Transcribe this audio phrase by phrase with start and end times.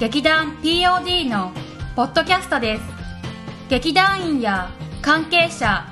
[0.00, 1.52] 劇団 POD の
[1.94, 2.82] ポッドキャストです。
[3.68, 4.70] 劇団員や
[5.02, 5.84] 関係者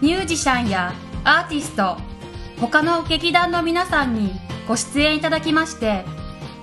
[0.00, 0.94] ミュージシャンや
[1.24, 1.96] アーティスト
[2.60, 4.30] 他の劇団の皆さんに
[4.68, 6.04] ご出演いただきまして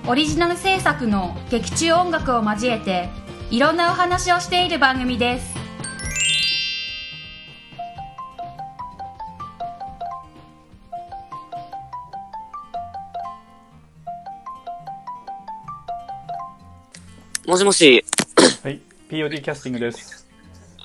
[0.06, 3.10] オリジナル制作の劇中音楽を交えて
[3.50, 5.55] いろんなお話をしている番組です。
[17.46, 18.04] もしもし。
[18.64, 18.80] はい。
[19.08, 20.26] POD キャスティングです。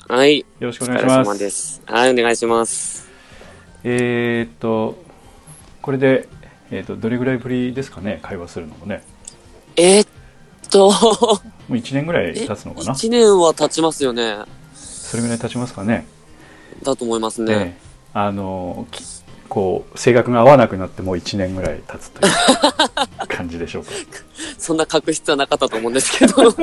[0.08, 0.38] はい。
[0.38, 1.50] よろしくお願いします。
[1.50, 1.82] す。
[1.86, 3.10] はい、お願いします。
[3.82, 5.02] えー、っと、
[5.80, 6.28] これで、
[6.70, 9.02] えーっと、どれぐらいぶりですかね、会話するのもね。
[9.74, 10.08] えーっ
[10.70, 10.94] と、も
[11.70, 12.46] う1年ぐらいえ？
[12.46, 14.36] 経つのかな？1年は経ちますよね。
[14.76, 16.06] それぐらい経ちますかね？
[16.84, 17.76] だと思いますでね。、
[18.14, 19.02] あの、き
[19.52, 23.90] こう、性格が合わなくなってもう1年ぐらい経つという感じでしょうか。
[24.56, 26.50] そんな確執はなかったと思うんですけど。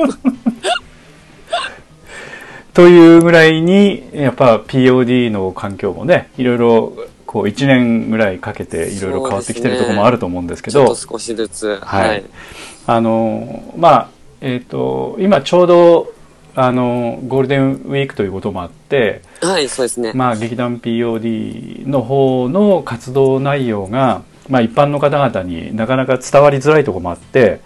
[2.74, 6.92] というぐらいに、やっぱ POD の環境もね、いろいろ、
[7.26, 11.78] こう、1年ぐらいかけていろいろ変わってきてるところもあると思うんですけど、ちょっと少しずつ。
[11.80, 12.24] はいはい。
[12.88, 14.08] あのまあ
[14.40, 16.12] えっ、と今ちょうど
[16.62, 20.12] あのゴールデンウィークということもあって、はい、そうですね。
[20.14, 27.60] まあ、劇団 POD の方の活動内容が、まあ、一般の方々になかなか伝わりづらいところもあって、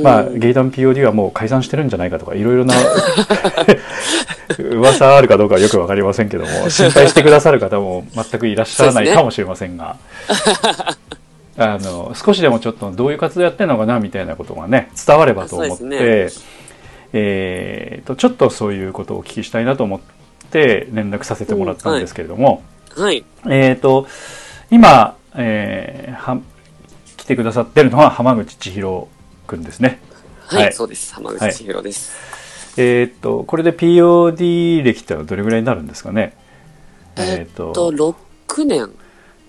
[0.00, 2.74] まあ、うん劇団 POD はもう解散してるんじゃないかとかいろいろな
[4.70, 9.96] 噂あるかどうかはよくわかりませんけども心配してくださる方も全くいらっしゃらないかもしれませんが。
[11.58, 16.28] あの少しでもちょっとどういう活動やってるのかなみたいなことがね伝わればと思って、
[17.18, 20.00] えーとちょっとそういうことをお聞きしたいなと思っ
[20.50, 22.62] て連絡させてもらったんですけれども、
[22.94, 23.24] はい。
[23.46, 24.06] えーと
[24.70, 26.40] 今、えーは
[27.16, 29.08] 来てくださってるのは浜口千尋
[29.46, 30.00] くんですね。
[30.46, 31.14] はい、はいそうです。
[31.14, 32.14] 浜口千尋です。
[32.80, 36.36] えーとこれで POD 歴ってのはどれぐらいになるんですかね？
[37.16, 37.72] えーっと、
[38.48, 38.90] 6年。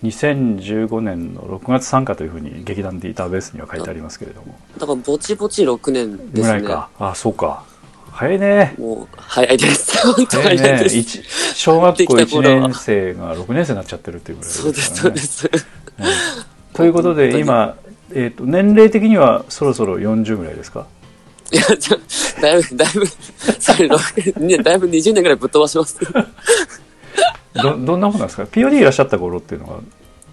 [0.04, 6.54] 2015年の6月参加というふうに劇団データベースには書いてありますけれどもだから、ぼちぼち6年でぐすね。
[6.54, 7.64] らいか、あそうか
[8.12, 9.98] 早いねもう、早いです。
[10.16, 10.96] 本当早いです。
[10.96, 11.24] ね一
[11.56, 15.50] 小学校1できた頃は年生が6年生になっちゃってるっていうぐらいそうです、そうです。
[16.00, 16.08] うん
[16.74, 17.76] ということで今、
[18.14, 20.86] えー、と年齢的にはそろそろ40ぐらいですか？
[21.52, 21.98] いや、じゃ
[22.42, 23.06] だいぶ、だいぶ、
[23.60, 25.98] それ、6ね、だいぶ20年ぐらいぶっ飛ばします。
[27.64, 29.80] どどんなもんなんですか？POD いらっしゃった頃っていうのは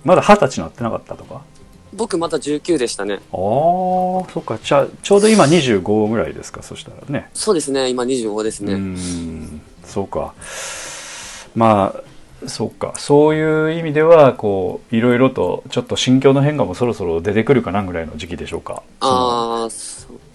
[0.05, 1.37] まだ二十歳になってなかったとか？
[1.37, 1.41] あ
[1.97, 3.21] 僕まだ19でしたね。
[3.33, 4.59] あそっか。
[4.63, 6.63] じゃあちょうど今25ぐらいですか？
[6.63, 7.31] そしたらね。
[7.35, 8.75] そうですね、今25ですうね。
[8.75, 9.61] ん。
[9.85, 10.35] そうか。
[11.55, 12.95] まあそうか。
[12.97, 18.83] そういう意味ではこういろいろとちょっと心境の変化もそろそろ出てくるかなぐらいの時期でしょうか？
[19.01, 19.73] ああ、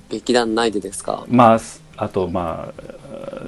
[0.10, 1.26] 劇団内でですか？
[1.28, 1.60] まあ
[2.02, 2.84] あとまあ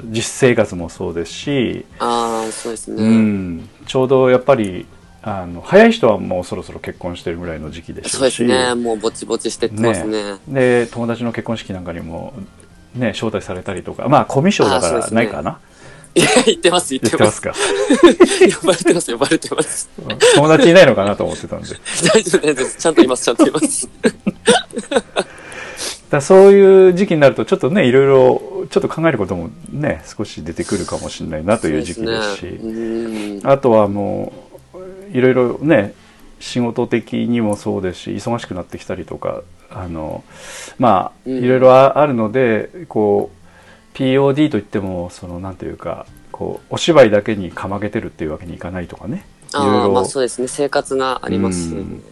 [0.03, 3.01] 実生活もそうですし、ああ、そうですね。
[3.01, 4.85] うん、ちょうどやっぱり
[5.21, 10.37] あの早い人はもうそろそろ結婚してるぐらいの時期でしそうょうしですね、もうぼちぼちしてってますね。
[10.49, 12.33] で友達の結婚式なんかにも、
[12.93, 15.59] ね、招待されたりとかまあコミュ障だからないかな、
[16.13, 17.09] いや、言ってます、言っま。
[17.09, 17.53] 言っててますすか？
[18.59, 19.89] 呼ばれてます、呼ばれてます。
[20.35, 21.67] 友達いないのかなと思ってたんで
[22.13, 22.77] 大丈夫です。
[22.77, 23.87] ちゃんといます、ちゃんといます。
[26.11, 32.43] だそういう時期になるとちょっとねいろいろちょっと考えることもね少し出てくるかもしれないなという時期ですし。
[32.43, 33.47] ねうん。
[33.49, 34.33] あとはも
[34.73, 35.93] ういろいろね
[36.41, 40.23] 仕事的にもそうですし忙しくなってきたりとかあの
[40.79, 43.31] まあうんいろいろああるのでこ
[43.93, 49.25] う POD といってもそのなんていうかこうお芝居だけにかまけてるっていうわけにいかないとかね。
[49.51, 49.91] いろいろ。
[49.91, 51.69] まあそうですね、生活があります。
[51.69, 52.03] し、うん。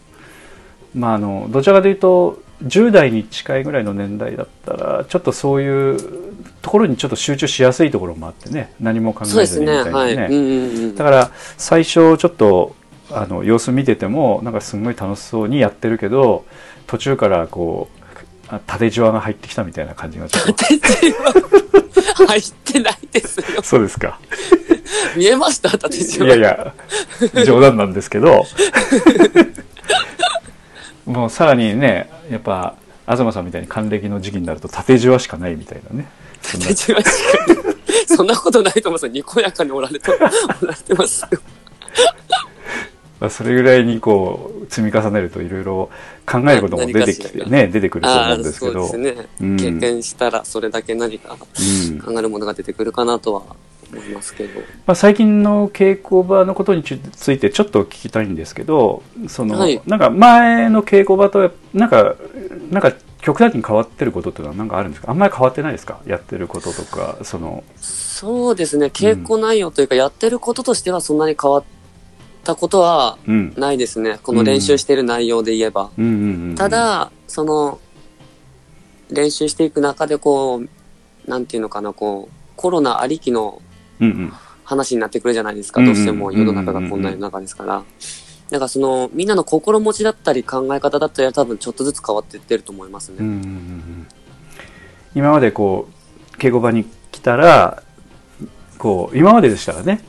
[0.94, 5.98] まあ、あのどちらかというと10代に近いぐらいの年代だったらちょっとそういう
[6.62, 8.72] ところにちょっと集中しやすいところもあってね。
[8.80, 10.16] 何も考えずにみたいなはい。
[10.16, 10.94] ねうんうんうん。
[10.94, 12.74] だから最初ちょっと
[13.10, 16.44] あの様子見ててもなんかすごい楽しそうにやってるけど
[16.86, 18.00] 途中からこう
[18.48, 20.64] あ縦じわが入ってきたみたいな感じがちょっと。
[22.26, 23.62] 入ってないですよ。
[23.62, 24.18] そうですか。
[25.16, 25.70] 見えました？
[25.70, 26.28] 縦いじわ。
[26.28, 26.74] やいや
[27.46, 28.44] 冗談なんですけど
[31.10, 32.76] もうさらにねやっぱ
[33.08, 36.06] 東さんみたいに還暦の時期になると縦じわしかないみたいなね。
[36.42, 37.04] そんな絶対違う
[38.06, 39.12] しそんなことないと思いますよ。
[39.12, 41.26] にこやかにおられて、おられてます
[43.28, 45.90] それぐらいにこう積み重ねるといろいろ
[46.26, 48.96] 考えることも出てきてらね出てくると思うんですけど。
[48.96, 49.28] ね。
[49.40, 49.56] うん。
[49.56, 51.98] 経験したら、それだけ何かうん。
[51.98, 53.42] 考えるものが出てくるかなとは
[53.92, 54.60] 思いますけど。
[54.86, 62.14] まあ、最近の稽古場のことについてちょっと聞きたいんですけどその、はいなんか前の稽古場となんか
[62.70, 65.10] なんか極端に変わってることっていうのは何かあるんですか？
[65.10, 66.00] あんまり変わってないですか？
[66.06, 68.86] やってることとかそのそうですね。
[68.86, 71.64] 稽古内容というか、やってることとしてはそんなに変わっ
[72.44, 74.18] たことはうんないですね。
[74.22, 75.90] この練習してる内容で言えば。
[75.96, 77.78] うんうんうんただ、その、
[79.10, 80.68] 練習していく中でこう、
[81.30, 83.69] なんていうのかな、こう、コロナありきのうんうん
[84.64, 85.80] 話になってくるじゃないですか。
[85.80, 87.82] うんどうしても世の中がこんな世の中ですから。
[88.50, 93.16] だからその、みんなの心持ちだったり考え方だったりは多分ちょっとずつ変わっていってると思いますね。
[93.20, 94.06] うんうんうんうん
[95.14, 95.88] 今までこ
[96.32, 97.82] う稽古場に来たら
[98.78, 100.04] こう今まででしたらね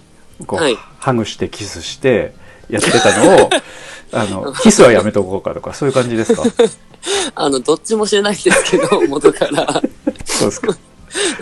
[0.45, 2.35] こう、はいハグしてキスして
[2.69, 3.49] やってたのを
[4.13, 6.43] あのキスはやめとこうかとかそういう感じですか？
[7.33, 9.81] あの、どっちも知らないですけど、元から。
[10.25, 10.77] そうですか、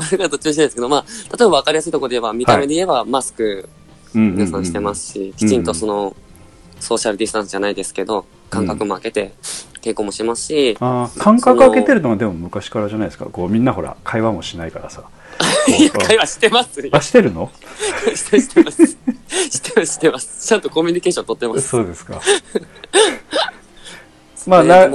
[0.06, 1.04] それがどっちも知らないですけど、まあ、
[1.38, 3.68] 例えば分かりやすいところで言えば、見た目で言えばマスク
[4.14, 6.16] 皆さんしてますし、きちんとその、
[6.80, 9.34] ソーシャルディスタンスじゃないですけど、間隔も空けて
[9.82, 15.04] 稽古もしますし、あー感覚開けてるのはでも昔からじゃないですかこうみんなほら会話もしないからさ
[15.68, 16.90] いや、会話してますよ。
[16.92, 17.52] あしてるの？
[18.16, 18.86] してしてます。
[18.86, 18.96] し
[19.62, 20.48] てます、してます。
[20.48, 21.68] ちゃんとコミュニケーション取ってます。
[21.70, 22.20] そうですか
[24.48, 24.90] まあでな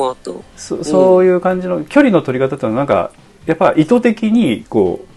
[0.56, 3.12] そそういう感じの距離の取り方ってのはなんか
[3.46, 5.14] やっぱ意図的にこう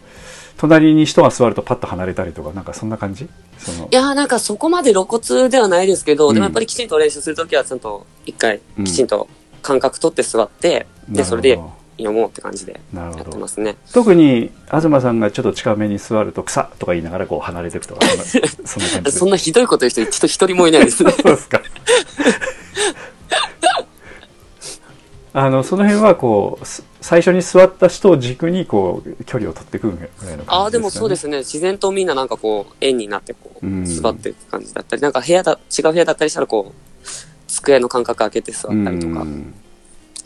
[0.57, 3.27] 隣に人が座るとパッと離れたりとかなんかそんな感じ？
[3.59, 3.87] その。
[3.91, 6.33] いやーなんかそこまで露骨ではないですけど、うん。
[6.33, 8.85] でもやっぱりきちんと練習するときはちゃんと一回うん。
[8.85, 9.27] きちんと
[9.61, 11.59] 感覚取って座って、で、それで
[11.97, 13.75] 読もうって感じでやってますね。
[13.93, 18.05] 特に東さんがちょっと近めに座ると草とか言いながらこう離れていくとか
[18.65, 19.11] そんな感じで。
[19.11, 21.03] そんなひどいこと言う人一人一人もいないです。
[21.03, 21.11] ね。
[21.21, 21.61] そうですか。
[25.33, 31.37] あのその辺はこうす最初に座った人を軸にこう距離を取っていくぐらいの感じですか、ね、ああ、でもそうですね。
[31.37, 33.83] 自然とみんななんかこう、円になってこうん。
[33.83, 37.07] う、座っていく感じだったり、なんか部屋だ、違う部屋だったりしたらこう、
[37.47, 39.53] 机の間隔開けて座ったりとかうん。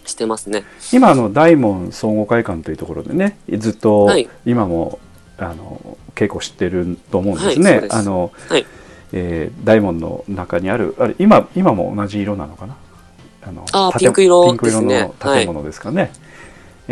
[0.05, 0.63] してますね。
[0.91, 4.27] 今あの大門総合会館というところでねずっとはい。
[4.47, 4.97] 今も、
[5.37, 7.95] あの稽古してると思うんですはいね、そうです。
[7.95, 8.65] あの、はい。
[9.13, 12.75] えー大門の中にあるあれ今今も同じ色なのかな？
[13.43, 16.11] あのあピンク色ピンク色の建物ですかね、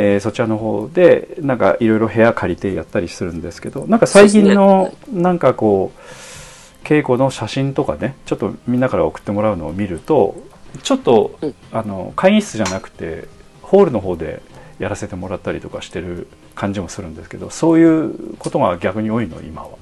[0.02, 10.36] えーそちらの方でなんかいろいろ部屋借りてやったりするんですけどなんか最近のなんかこう稽古の写真とかねちょっとみんなから送ってもらうのを見ると
[10.84, 13.28] ちょっと、うんあの会議室じゃなくて
[13.62, 14.42] ホールの方で
[14.80, 19.80] やらせてもらったりとかしてる感じもするんですけどそういうことが逆に多いの今は。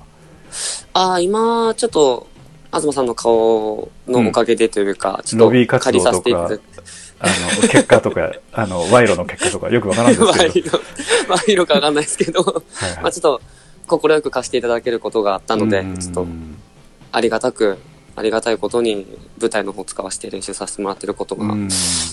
[0.94, 2.28] ああ、今、ちょっと、
[2.74, 6.62] 東さんの顔のおかげでというか、ちょっとロビー活借ていただく。
[7.20, 10.72] あの結果とか あの賄賂の結果とかよくわからんですけど、賄賂、
[11.28, 13.04] 賄賂かわかんないですけど、はいはい。
[13.04, 13.42] まあちょっと、
[13.88, 16.28] 心よく貸していただけることがあったのでうん、ちょっと、
[17.12, 17.78] ありがたく、
[18.16, 19.08] ありがたいことに、
[19.40, 21.70] 舞台の方使わせて練習させてもらってることがうん。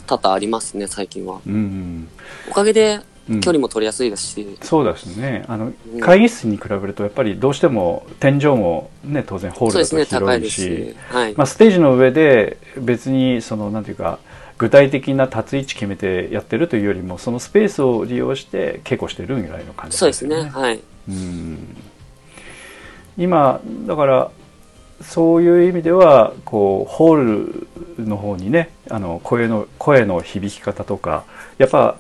[0.07, 1.41] 多々ありますね、最近は。
[1.47, 2.09] うん
[2.49, 3.41] おかげで、うん。
[3.41, 5.45] 距離も取りやすいですし、そうですね。
[5.49, 6.01] あのうん。
[6.01, 11.35] 会議室に比べるとやっぱりどうしても天井もね当然ホールだと広いしし、はい。
[11.35, 14.19] まあ、ステージの上で別にそのなんていうか
[14.57, 20.81] 具体的な立つ位置決めてやってるというよりもそのスペースを利用して稽古してるぐらいの感じそうですね、はい。
[21.09, 21.77] うん。
[23.17, 24.31] 今だから
[25.03, 31.25] そういう意味ではこうホールの方にねあの声の声の響き方とか
[31.59, 31.97] やっぱ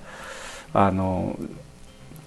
[0.72, 1.36] あの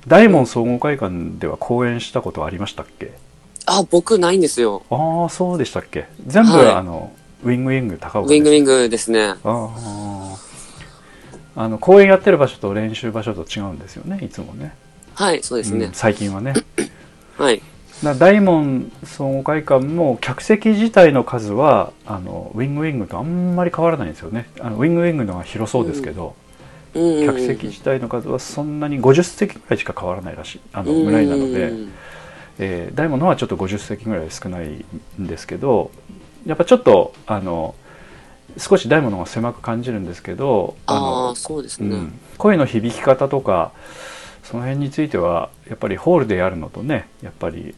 [0.08, 3.12] 大門総合会館では公演したことありましたっけ？
[3.66, 4.84] あ、僕ないんですよ。
[4.90, 6.08] ああそうでしたっけ？
[6.26, 6.68] 全部、はい。
[6.72, 7.12] あの
[7.44, 9.22] ウィングウィング高ウ岡ングィングウィングですね。
[9.26, 10.38] ああ
[11.56, 14.76] あの公演やってる場所と練習場所と違うんですよねいつもね。
[15.16, 15.86] はい、そうですね。
[15.86, 15.94] うん。
[15.94, 16.54] 最近はね。
[17.38, 17.62] はい。
[18.04, 24.48] だ大門総合会館も客席自体の数はあのウィングウィングとあんまり変わらないんですよね。
[24.60, 26.36] あのウィングウィングの方が広そうですけど、
[26.94, 27.26] うんうんうん。
[27.26, 31.92] 客席自体の数はそんなに50席ぐらいしか変わらないらしいあのぐらいなので、うん
[32.60, 34.86] えー大門の方はちょっと50席ぐらい少ない
[35.22, 35.92] んですけど
[36.48, 37.76] やっぱちょっとあの
[38.58, 41.90] 少し大門の方が狭く感じるんですけどあのあ、そうですね。
[41.90, 43.72] うん、声の響き方とか
[44.44, 47.76] その辺についてはやっぱりホールでやるのとねやっぱり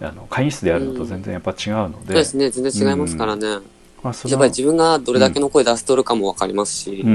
[0.00, 3.58] あの会議室でやるのと全然やっぱ違うので、そうですね、全然違いますからね。
[4.02, 7.02] まあ、そのやっぱり自分がどれだけの声出しとるかもわかりますし。
[7.04, 7.06] う。
[7.06, 7.10] ん、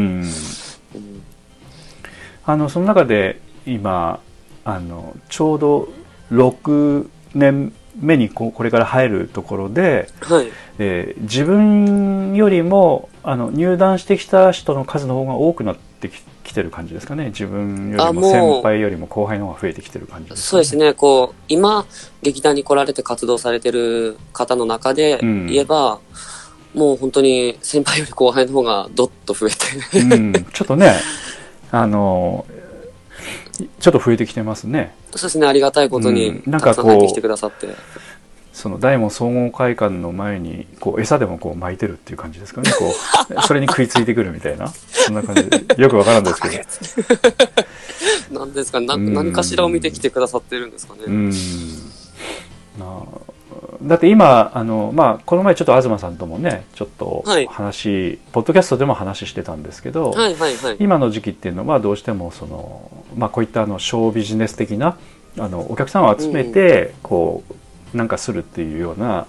[0.95, 1.23] うん。
[2.45, 4.21] あのその中で今
[4.63, 5.89] あのちょうど
[6.31, 10.47] 6年目にここれから入るところで、はい。
[10.79, 17.25] えー自分よりもあの入団してきた人の数の方が多くなってききてる感じですかね。
[17.27, 21.85] 自分よりも先輩よりも後輩の方が増えてきてる感じですか、そうですね、こう、今、
[22.21, 25.47] 劇団に来られて活動されてる方の中でうん。
[25.47, 25.99] 言えば、
[26.73, 30.93] もう本当に先輩より後輩の方がどっと増えて、うん、ちょっとね
[31.71, 32.45] あの
[33.57, 34.93] ちょっと増えてきてますね。
[35.11, 36.51] そうですね、ありがたいことにうん。
[36.51, 37.67] なんたかこうてくださって。
[38.53, 42.71] その大門総合会館の前にこう餌でもこう巻いてるっていう感じですかね。
[42.71, 42.91] こ
[43.29, 44.67] う それに食いついてくるみたいな。
[44.89, 46.49] そんな感じでよくわからんですけ
[48.29, 48.39] ど。
[48.39, 51.01] なんですか何かしらを見てきてくださってるんですかね。
[51.05, 51.29] うん。
[51.29, 51.35] な
[52.81, 53.03] あ
[53.81, 60.77] だって今あの、まあ、この前ちょっと東さんともねちょっとはい話、ポッドキャストでも話してたんですけど、はいはいはい。
[60.79, 64.97] 今の時期っていうのはどうしてもその、まあ、こういったあのショービジネス的な
[65.37, 67.43] あのお客さんを集めてこ
[67.93, 69.27] うなんかするっていうような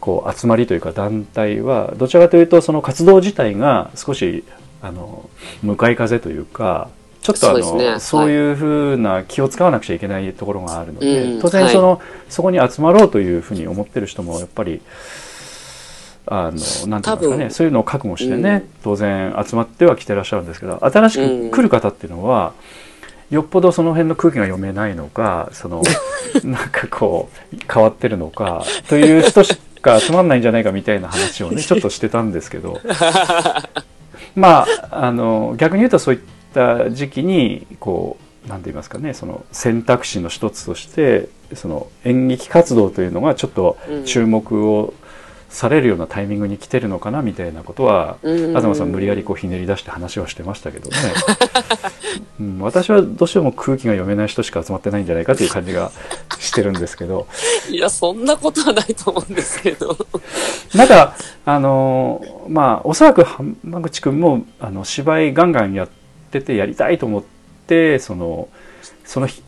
[0.00, 4.44] こう集まりというか団体はどちらかというとその活動自体が少し
[4.82, 5.28] あの
[5.62, 6.88] 向かい風というか
[7.32, 8.00] ちょっとあのそうね。
[8.00, 11.40] そういうふうな気を使わなくちゃいけないところがあるので、うん。
[11.40, 14.80] 当然その、そこに集まろうというふうに思ってる人もやっぱり
[16.30, 18.68] あのなんていうんですかねそういうのを覚悟してね、うん。
[18.82, 22.52] 当然集まっては来てらっしゃるんですけど新しく来る方っていうのは、
[23.30, 25.82] よっぽどその辺の空気が読めないのかその
[26.44, 32.80] なんかこう変わってるのかという人しか集まんないんじゃないかみたいな話をねちょっとしてたんですけど。
[34.36, 44.04] まああの逆に言うとそういった時期にこうなんて言いますかねその選択肢の一つとしてその演劇活動というのがちょっとうん。
[44.04, 44.94] 注目を
[45.50, 48.54] されるようなタイミングに来てるのかなみたいなことはうん。
[48.54, 50.96] 東さん無理やりこうひねり出して話はしてましたけどね、
[52.40, 55.90] うん、私はどうしても空気が読めない人しか集まってないんじゃないかという感じが
[56.38, 57.26] してるんですけど。
[57.70, 59.96] いや、そんなことはないと思うんですけど。
[60.74, 65.97] なんかあのまあおそらく浜口君もあの芝居ガンガンやって
[66.28, 67.22] てやりたいと思っ
[67.66, 68.48] てその
[69.04, 69.42] その日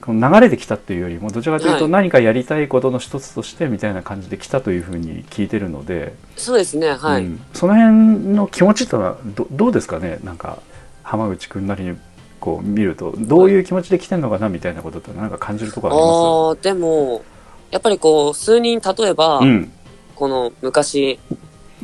[0.00, 1.92] この流れで来たっていうよりもどちらかというとはい。
[1.92, 7.24] 何かやりたいことの一つとしてみたいな感じで来たというふうに聞いてるので、そうですね、はい。
[7.24, 7.40] うん。
[7.52, 10.18] その辺の気持ちというのはどどうですかね？
[10.24, 10.60] なんか
[11.04, 11.96] 浜口君なりに
[12.40, 17.22] こう見るとどういう気持ちで来てるのかなみたいなことってなんか感じるところあああ、でも、
[17.70, 19.72] やっぱりこう、数人、例えば、りますうん。
[20.16, 21.20] この昔、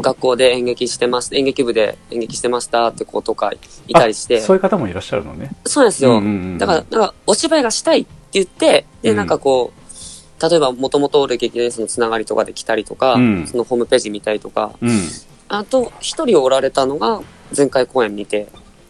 [0.01, 3.53] 学校で演劇してました、演劇部で演劇してましたって子とか
[3.89, 5.51] いたりして、あそういう方もいらっしゃるのね。
[5.65, 6.11] そうなんですよ。
[6.11, 15.01] うんうんうんだから、なんか、お芝居がしたいって言って、で、うんなんかこう、例えば、もともとおる劇団そのつながりとかで来たりとか、うんそのホームページ見たりとか、うん、
[15.49, 17.21] あと、一人おられたのが、
[17.57, 18.49] 前回公演見て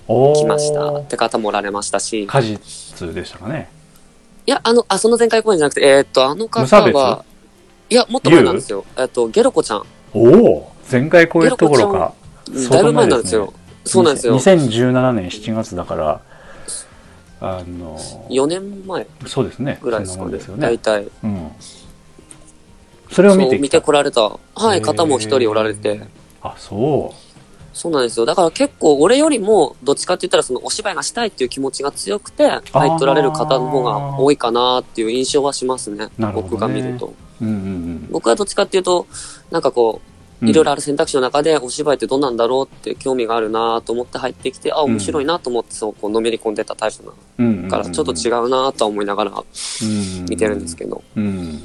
[0.08, 3.68] おーきましたって方もおられましたし、い果実でしたかね。
[4.46, 7.24] や、あの、あ、その前回公演じゃなくて、えーっと、あの方は、
[7.90, 8.84] いや、もっと前なんですよ。
[8.96, 9.84] えっと、ゲロコちゃん。
[10.14, 12.14] おお前回こういうところか。
[12.70, 13.52] だいぶ前なん前ですよ。
[13.84, 14.38] そうなんですよ。
[14.38, 16.20] 2017年7月だから、
[17.40, 19.78] あの、4年前そうですね。
[19.82, 20.32] ぐらいですかね。
[20.32, 20.62] ですよね。
[20.62, 21.06] 大体。
[21.22, 21.50] うん。
[23.10, 26.00] それを見そう見てこられた、はい、方も一人おられて。
[26.42, 27.14] あ、そ
[27.72, 28.24] そうなんですよ。
[28.24, 36.08] だから結構俺よりも、どっちかって言ったらそのお芝居がしたいっていう気持ちが強くて、入っておられる方の方が多いかなっていう印象はしますね。
[36.16, 37.12] なるほどね僕が見ると。
[37.40, 37.44] う。
[37.44, 39.06] うんうん僕はどっちかっていうと、
[39.50, 40.15] なんかこう、うん。
[40.42, 49.44] いろいろある選択肢の中でお芝居ってどんなんだろうって興味があるなと思って入ってきて、あ、面白いなと思ってそう、こうのめり込んでたタイプなから、ちょっと違うなとは思いながら
[50.28, 51.02] 見てるんですけど。
[51.16, 51.62] うん、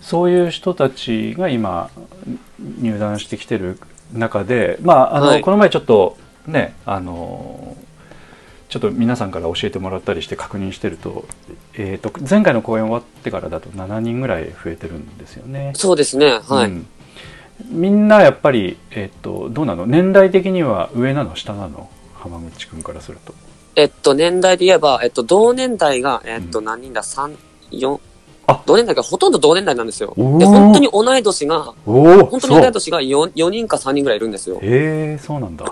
[0.00, 1.90] そういう人たちが今
[2.80, 3.78] 入団してきてる
[4.12, 5.40] 中で、まああのはい。
[5.42, 6.16] この前ちょっと
[6.46, 7.76] ねあの
[8.68, 11.26] ちょっと皆さんから教えてもらったりして確認してると,、
[11.74, 15.72] えー、と前回の公演終わってからだと7人ぐらい増えてるんですよね。
[15.74, 16.70] そうですね、はい。
[16.70, 16.86] うん
[17.64, 19.86] みんなやっぱり、えっとどうなの？
[19.86, 21.36] 年代的には上なの？
[21.36, 21.88] 下なの？
[22.14, 23.34] 浜口君からすると。
[23.76, 27.36] えっと、年代で言えば、えっと、同年代が、えっと、何人だ、3、
[27.72, 28.00] 4、
[28.46, 30.14] あ同年代がほとんど同年代なんですよ。
[30.16, 34.58] で、本当に同い年が、本当に同い年が 4, 4人か3人ぐらいいるんですよ。
[34.62, 35.66] へえそうなんだ。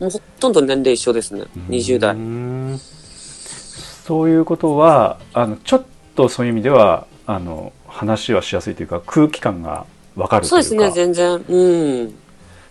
[0.00, 1.44] もうほとんど年齢一緒ですね。
[1.70, 2.14] 20う代。
[2.14, 5.84] んそういうことはあのちょっ
[6.14, 11.44] とそういう意味ではあの話はしやすいというか空気感が分かるというかそうですね、全然。
[11.48, 12.14] うん。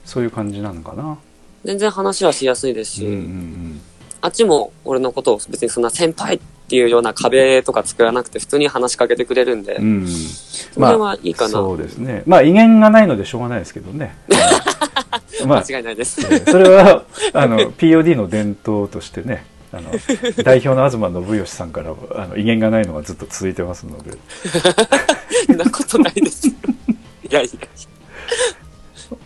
[0.05, 1.17] そういう感じなのかな。
[1.63, 3.81] 全然話はしやすいですし、うんうん
[4.21, 11.49] あっちも俺のことを別にそんな先輩っていうような壁とか作らなくて普通に話しかけてくれるんで、うんうんその辺はいいかな。
[11.49, 14.15] そうですねまあ威厳がないのでしょうがないですけどね
[15.45, 16.21] まあ間違いないです。
[16.21, 19.91] えーそれはあの POD の伝統としてねあの
[20.41, 24.11] 代表の東信義さんからあの威厳がないのがずっと続いてますので
[25.47, 26.47] そんなことないです。
[26.47, 26.53] い
[27.33, 27.51] やいや。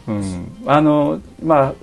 [0.08, 1.74] うん、あのまあ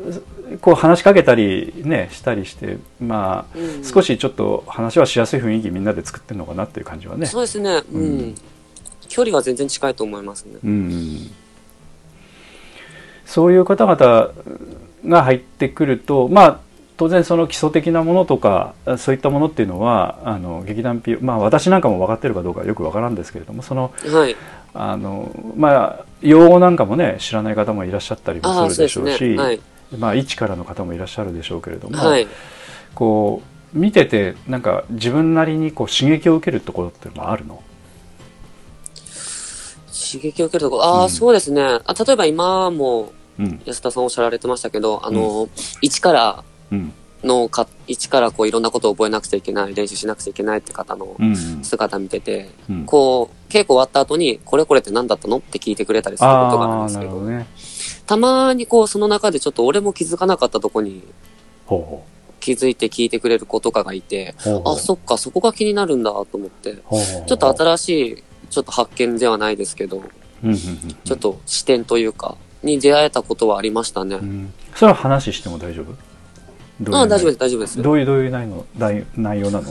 [0.61, 7.83] こう話しかけたりねしたりしてまあ、うん少しちょっと話はしやすい雰囲気みんなで作ってるのかなっていう感じはねそうですね。
[7.93, 8.03] うん。
[8.03, 8.35] うん
[9.09, 10.59] 距離は全然近いと思いますね。
[10.65, 11.31] うん、
[13.25, 14.33] そういう方々
[15.07, 16.61] が入ってくるとまあ
[16.97, 24.37] 当然その基礎的なものとかそういったものっていうのはあの劇団 P まあ私なんかも分かってるかどうかよく分からんですけれどもそのはい。
[24.75, 29.37] あのまあ用語なんかもね知らない方もいらっしゃったりもするでしょうしね。
[29.37, 29.61] はい。
[29.99, 32.27] まあ一からの方もいらっしゃるでしょうけれども、はい。
[32.95, 33.43] こ
[33.75, 37.63] う見ててなんか自分なりにこう刺激を受けるところっていうのはあるの？
[39.87, 40.85] 刺激を受けるところ？
[40.85, 41.63] ああ、うんそうですね。
[41.63, 45.49] あ例えば今もうん安田さんおっしゃられてましたけど、あの、
[45.83, 46.93] 一からうん
[47.25, 51.37] のか、一からこういろんなことを覚えなくちゃいけない、練習しなくちゃいけないって方のうんうん。
[51.65, 52.85] 姿見てて、うん。
[52.85, 57.47] こう、稽古終わった後に、これこれって何だったのって聞いてくれたりすることがあるんですけど、ね。
[58.07, 61.03] たまにこう、その中でちょっと俺も気づかなかったとこに
[62.41, 64.75] 気づいて聞いてくれる子とかがいて、うほうほう。
[64.75, 66.75] あ、そっか、そこが気になるんだと思って、
[67.27, 70.03] ちょっと新しい、ちょっと発見ではないですけど、
[70.43, 70.97] うんうんうん。
[71.05, 74.17] ちょっと視点というか、に出会えたことはありましたね。
[74.17, 74.53] うん。
[74.75, 75.95] それは話しても大丈夫？
[76.91, 77.83] あ大丈夫です、大丈夫です。
[77.83, 79.71] どういうどういう内容内内容なの？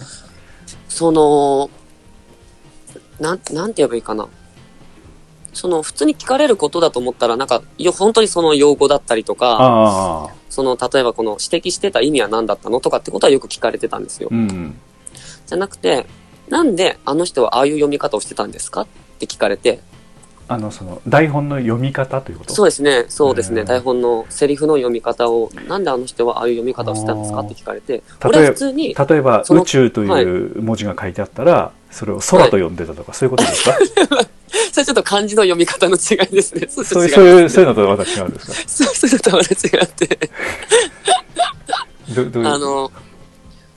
[0.88, 1.70] その、
[3.20, 4.28] なん、なんて言えばいいかな。
[5.54, 14.30] その、普通に聞かれることだと思ったら、なんか、よ、本当にその用語だったりとか、その、例えばこの指摘してた意味は何だったのとかってことはよく聞かれてたんですよ。
[14.32, 14.80] うんうん
[15.46, 16.08] じゃなくて、
[16.48, 18.88] なんであの人はああいう読み方をしてたんですかっ
[19.20, 19.82] て聞かれて、
[20.48, 22.54] あのその台本の読み方ということ？
[22.54, 33.78] そうですね、そうですね、台本のセリフの読み方を、なんであの人はああいう読み方をしてたんですかって聞かれて、俺は普通に、例えば宇宙という文字が書いてあったら、それを空と読んでたとか、そういうことですか？
[34.72, 36.68] それちょっと漢字の読み方の違いですね。
[36.70, 38.54] そ うそういう違 そういうのとまた違うんですか？
[38.68, 40.30] そうそうとは違って。
[42.16, 42.50] どどういう？
[42.50, 42.92] あの、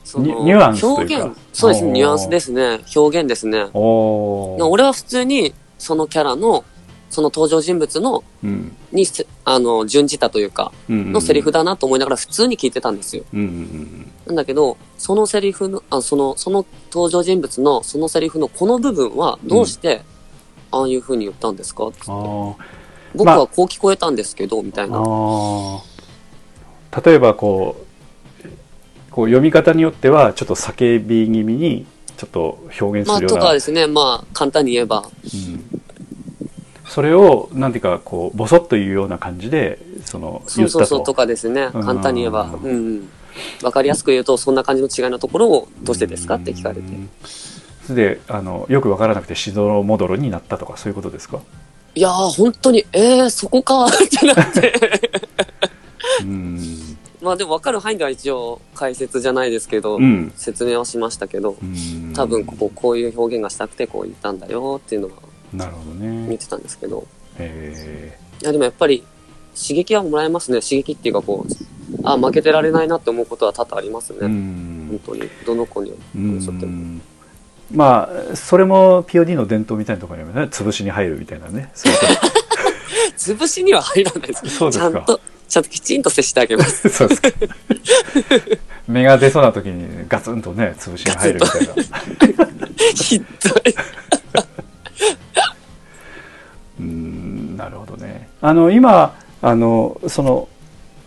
[0.03, 1.15] そニニュアンスというか。
[1.15, 2.81] 表現、そうですね、ニュアンスですね。
[2.95, 3.67] 表現ですね。
[3.73, 6.63] 俺は普通に、そのキャラの、
[7.09, 8.75] その登場人物の、うん。
[8.91, 13.23] にせ、あの、準じたというか、のセリフだなと思いながら普通に聞いてたんですよ。
[13.33, 20.01] なんだけど、そのセリフの、あ、その、その登場人物の、そのセリフのこの部分は、どうして、
[20.71, 22.11] ああいう風に言ったんですかつって。
[22.11, 22.55] あー。
[23.15, 24.97] 僕はこう聞こえたんですけど、みたいな。
[27.05, 27.87] 例えばこう
[29.17, 31.87] こう読み方によってはちょっと叫び気味に
[32.17, 35.81] ちょっと表現まあ、するような、とかですね、まあ、簡単に言えば、うん。
[36.85, 41.83] それをなんていうかこうボソッというような感じでそのそうそうそうとかですね、うん。
[41.83, 43.09] 簡単に言えば、うんうん。
[43.61, 46.81] わかりやすく言うと、そんな感じの違いのところをどうしてですかって聞かれて。
[46.81, 47.09] うん。
[47.85, 51.39] それであのよくわからなくてしどろもどろになったとかそういうことですか？
[51.95, 54.73] いやー、本当に、えー、そこかってなって。
[56.21, 60.31] うんまあでも分かる範囲では一応解説じゃないですけど、うん。
[60.35, 62.13] 説明はしましたけど、うん。
[62.13, 65.13] 多分こここういう表現がしたくてこう言ったんだよっていうのは
[65.53, 67.07] なるほど見ねてたんですけど、
[67.39, 69.03] えいやでもやっぱり
[69.55, 70.61] 刺激はもらえますね。
[70.61, 74.19] 刺激っていうかこう、あ、負けてられないなって思うことは多々ありますね。
[74.21, 75.23] 本当に。
[75.45, 76.41] どの子にうん。
[76.41, 77.01] しょっても。
[77.71, 80.43] まあそれも POD の伝統みたいなところにもね。
[80.43, 81.71] 潰しに入るみたいなね。
[83.17, 84.49] 潰しには入らないです。
[84.49, 84.91] そうですか。
[84.91, 86.83] ちゃんと、ちゃんときちんと接してあげます。
[86.83, 87.29] と そうですか。
[88.87, 91.73] 芽が出そうな時にガツンとね潰しに入るみたいな。
[92.95, 93.75] ひどい。
[96.79, 98.29] うんなるほどね。
[98.41, 100.47] あの今あのその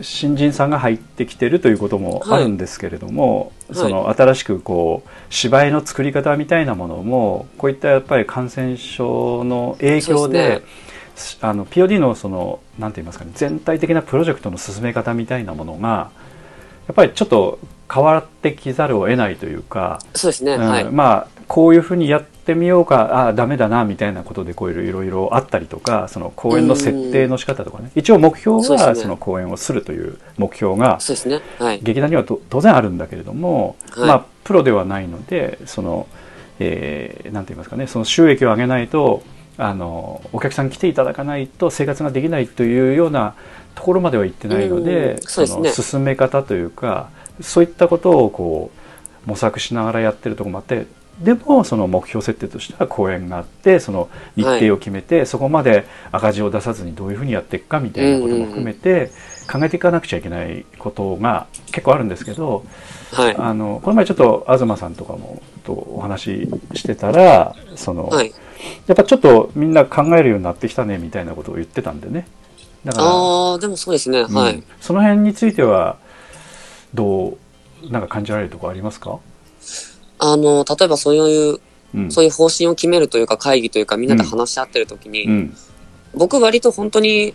[0.02, 3.78] 新人さんが入ってきてるということもあるんですけれども、はい。
[3.78, 10.62] その新しくこう芝居の作り方みたいなものもこういったやっぱり感染症の影響で
[11.40, 16.10] あの POD のそのなんて言いますかね全体的なプロジェクトの進め方みたいなものが
[16.86, 17.58] やっぱりちょっと
[17.92, 20.54] 変わってきざるを得ないというか、そうですね。
[20.54, 20.84] うんはい。
[20.84, 31.40] まあこういうふうにやってみようかああダメだなみたいなことでこういろいろあったりとかその公演の設定の仕方とかね一応目標そうですねはその公演をするという目標がそうですね。
[31.58, 31.80] はい。
[31.82, 36.08] 劇団にはと当然あるんだけれども、はいまあプロではないのでその、
[36.58, 39.22] えーなんて言いますかねその収益を上げないと
[39.60, 43.34] あのお客さん来ていただかないと生活ができないというような
[43.74, 47.10] ところまでは行ってないので、うんそねの進め方というか
[47.42, 48.70] そういったことをこ
[49.26, 50.86] う模索しながらやってるところもあって
[51.22, 59.10] でもその目標設定としては公演があってその日程を決めて、そこまで赤字を出さずにどういうふうにやっていくかみたいなことも含めて
[59.50, 62.64] 考えていかなくちゃいけないことが結構あるんですけど、
[63.12, 63.36] はい。
[63.36, 68.32] あのこの前ちょっと東さんとかもとお話ししてたらその、はい。
[68.86, 72.26] やっぱちょっとみんな考えるようになってきたねみたいなことを言ってたんでね
[72.84, 74.22] だからああ、でもそうですね。
[74.22, 74.54] はい。
[74.54, 75.98] うんその辺については
[76.94, 77.38] ど
[77.82, 79.18] うなんか感じられるところありますか、
[80.18, 81.60] あの、例えばそういう、
[81.92, 85.56] うんそういう方針を決めるというか会議というかみんなで話し合ってる時に、うん
[86.12, 87.34] 僕割と本当に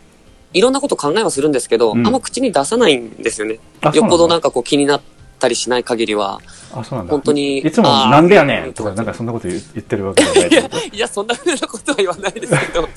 [0.51, 3.59] いろんなこと考えはするんですけど、うんあんま口に出さないんですよね。
[3.81, 5.01] あよっぽどなんかかこう気になっ
[5.45, 6.41] たりしない限りは。
[6.73, 12.81] あそうなんだ本当にいつも「あーなんでやねん!」とかなんかそんなこと言言ってるわけじゃないってこといや、そんな風なことは言わないですけど。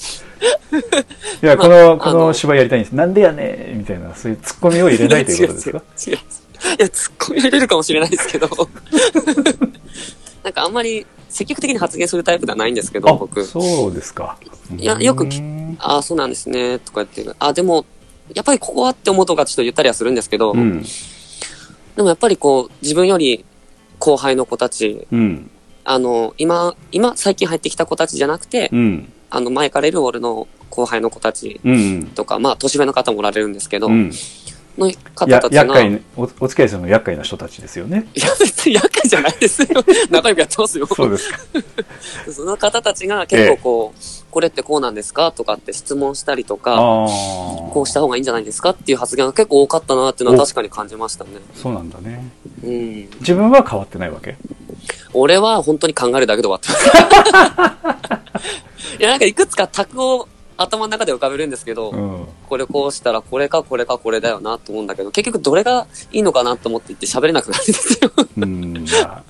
[1.42, 2.92] いや、まあこの、あこの芝居やりたいんです。
[2.92, 5.78] なんでやねんみたいな、そういうツッコミを入れないということですか？
[6.08, 6.20] 違う違うい
[6.78, 8.48] や、突っ込み入れるかもしれないですけど。
[10.42, 13.44] なんかあんまり積極的に発言するタイプではないんですけど、僕。
[13.44, 14.36] そうですか。
[14.76, 15.26] いやよく
[15.78, 17.34] ああ、そうなんですね、とか言って。
[17.38, 17.84] あ、でも、
[18.34, 20.84] やっぱりここはって思うとかちょっと言ったりはするんですけど、うん。
[21.98, 23.44] でもやっぱりこう、自分より
[23.98, 25.50] 後輩の子たち、うん。
[25.82, 29.12] あの、今、今、最近入ってきた子たちじゃなくて、うん。
[29.30, 32.04] あの、前からいる俺の後輩の子たちうん。
[32.14, 34.12] とか、まあ、年上の方もおられるんですけど、うん。
[34.78, 38.06] の方やたちが、厄介お、お付き合いするの厄介な人たちですよね。
[38.14, 39.68] いや、別に厄介じゃないですよ。
[40.10, 40.86] 仲良くやってますよ。
[40.86, 41.38] そうですか。
[42.32, 46.78] その方たちが結構こう、これってこうなんですかとかって質問したりとあか、あ。
[46.78, 51.30] こうした方がいいんじゃないですかっていう発言が結構多かったなっていうのは確かに感じましたね。
[51.54, 52.30] そうなんだね。
[52.62, 53.08] うん。
[53.20, 54.36] 自分は変わってないわけ？
[55.14, 56.88] 俺は本当に考えるだけで終わってます。
[58.98, 62.26] いや、なんかいくつか卓を頭の中で浮かべるんですけど、うん。
[62.48, 68.10] これこうしたらこれかこれかこれだよなと思うんだけど、結局どれがいいのかなと思って言って喋れなくなるんですよ。
[68.36, 68.84] うん。
[68.84, 69.22] まあ、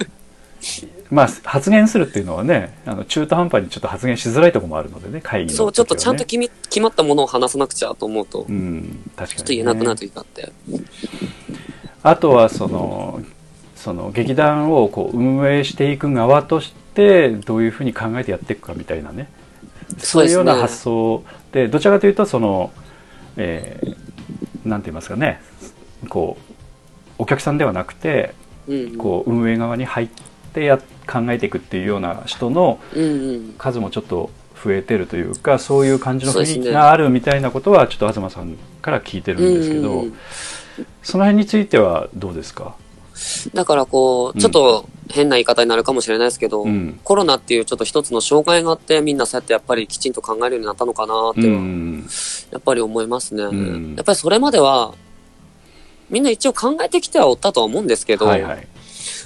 [1.11, 5.55] まあ、発言するっていうのはね、あの中途半端にちょっと発言しづらいところもあるのでね、会議ね。
[5.55, 9.43] そう、ちょっとちゃんと決め決まったものを話さなくちゃと思うと、ちょうん、確かに、ね。
[9.43, 10.53] っと言えなくなる時があって。
[12.03, 13.21] あとはその
[13.77, 19.29] その劇団をこう運営していく側としてどういうふうに考えてやっていくかみたいなね
[19.97, 22.71] そういうような発想でどちらかというとその、
[23.37, 23.97] えー
[24.69, 25.41] なんて言いますかね。
[26.11, 26.55] こう
[27.19, 28.35] お客さんではなくて
[28.69, 28.97] うん。
[28.99, 30.09] こう運営側に入っ
[30.53, 33.55] てや考えていくっていうような人のうんうん。
[33.57, 34.31] 数もちょっと
[34.63, 40.15] 増えてるというかそういう感じの雰囲気があるみたいなことはちょっと東さんから聞いてるんですけど、うんうんうん。
[41.03, 42.75] その辺についてはどうですか？
[43.55, 52.07] だからこう、ちょっと変な言い方になるかもしれないですけど、うんコロナっていうちょっと一つの障害があって、みんなそうやってやっぱりきちんと考えるようになったのかなっては、ん
[52.51, 53.45] やっぱり思いますね。
[53.45, 54.95] んやっぱりそれまでは、
[56.11, 58.67] みんな一応考えてきてはおったとは思うんですけど、はいはい。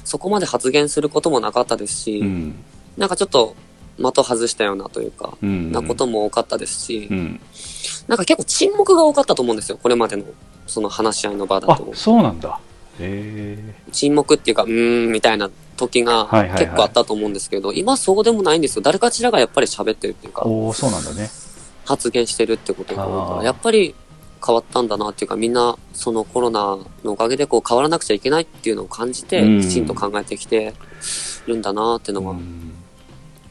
[0.04, 2.54] そこまで発言することもなかったですし、うん。
[2.96, 3.56] なんかちょっと
[3.96, 5.72] 的外したようなというか、うん。
[5.72, 7.40] なことも多かったですし、うん。
[8.08, 10.24] なんか結構沈黙が多かったと思うんですよ、これまでの
[10.66, 11.90] その話し合いの場だあと、。
[11.94, 12.58] そうなんだ。
[12.98, 18.82] 沈黙っていうか、うーん、みたいな時が結構あったと思うんですけど、今そうでもないんですよ。
[18.82, 21.30] 誰かしらがやっぱり喋ってるっていうか、おお、そうなんだね。
[21.84, 23.36] 発言してるってことあー。
[23.38, 23.94] が、やっぱり
[24.44, 29.60] 変わったんだなっていうか、みんなそのコロナのおかげでこう変わらなくちゃいけないっていうのを感じて、うん。
[29.60, 30.74] きちんと考えてきて
[31.46, 32.72] るんだなっていうのは、うん。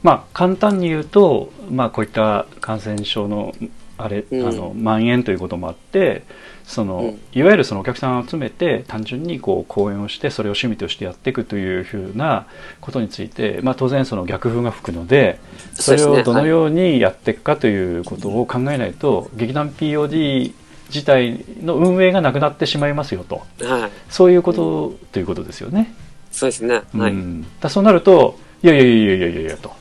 [0.03, 3.53] まあ、簡単に言うと、まあ、こういった感染症の
[4.03, 6.23] あれ、うんあの蔓延ということもあって
[6.63, 12.45] その、うんいわゆるそのお客さんを集めて単純にこう講演をしてそれを趣味としてやっていくというふうな
[12.81, 15.39] ことについて、まあ、当然その逆風が吹くので
[15.73, 20.53] それをどのようにやっていくかということを考えないと、劇団 POD
[20.89, 23.91] 自体の運営がなくなってしまいますよとはい。
[24.09, 25.93] そういうこと、ということですよね。
[26.31, 26.81] そうですね。
[26.93, 27.11] はい。
[27.11, 29.73] うん、だそうなるといやいやいやいやいやいやと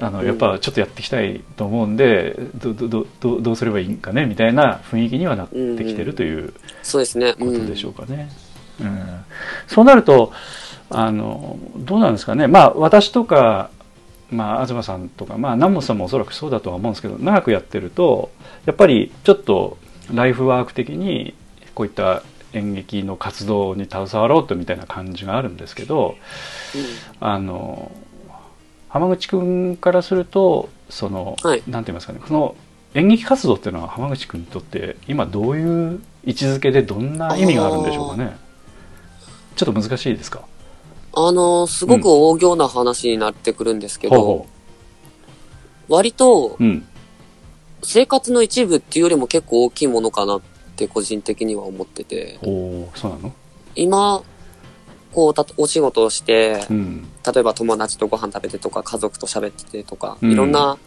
[0.00, 0.26] あのうん。
[0.26, 7.34] やっぱちょっとやっていきたいと思うんで、どどどどどうすればいいんかねみたいな雰囲気にはなってきてるというそうですね。
[7.34, 8.30] ことでしょうかね。
[8.80, 9.24] うん。
[9.66, 10.32] そうなると
[10.94, 13.70] あのどうなんですかね、まあ、私とか、
[14.30, 18.30] まあ、東さんとか、まあ、南本さんもおそらくそうだとは思うんですけど長くやってると
[18.66, 19.78] やっぱりちょっと
[20.12, 21.34] ライフワーク的に
[21.74, 26.16] こういった演劇の活動に携わろうとみたいな感じがあるんですけど
[27.20, 27.90] あの
[28.92, 31.62] 浜口君からするとその、はい。
[31.66, 32.54] なんて言いますかねこの
[32.94, 38.36] 演劇活動っていうのは浜口君にとって今どういう位置づけでどんな意味があるんでしょうかね。
[39.56, 40.42] ちょっと難しいですか？
[41.14, 44.46] あの、すごく大行な話になってくるんですけど、ほうほ
[45.88, 46.58] 割と
[47.82, 50.40] 生活の一部っていうよりも結構大きいものかなっ
[50.76, 53.32] て個人的には思ってて、おおそうなの？
[53.74, 54.22] 今、
[55.12, 57.08] こう、たお仕事をして、うん。
[57.24, 60.78] 例えば友達とご飯食べてとか、家族と喋っててとか、うんいろんな、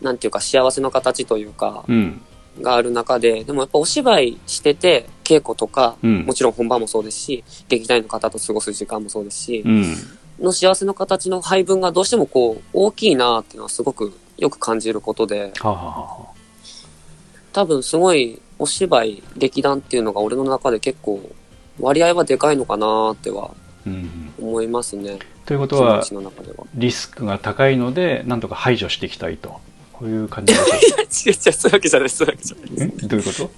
[0.00, 2.20] なんていうか幸せの形というか、うん。
[2.60, 9.96] がある中で、でもやっぱお芝居してて、稽古とか、うんもちろん本番もそうですし、劇団員の方と過ごす時間もそうですし、うん。
[10.40, 16.26] の幸せの形の配分がどうしてもこう、大きいなっていうのはすごくよく感じることで、はあ、はあはあ、
[17.52, 21.20] 多分すごいお芝居、劇団っていうのが俺の中で結構
[21.78, 23.69] 割合はでかいのかなってはうん。
[24.38, 25.18] 思いますね。
[25.46, 26.04] ということは。
[26.74, 29.60] リスクが高いので、なんとか排除していきたいと。
[29.92, 30.60] こういう感じで
[31.10, 32.88] しょ 違う違う、そういうわけじゃない、そういうわけじゃない。
[32.88, 33.04] う。
[33.04, 33.50] んどういうこと？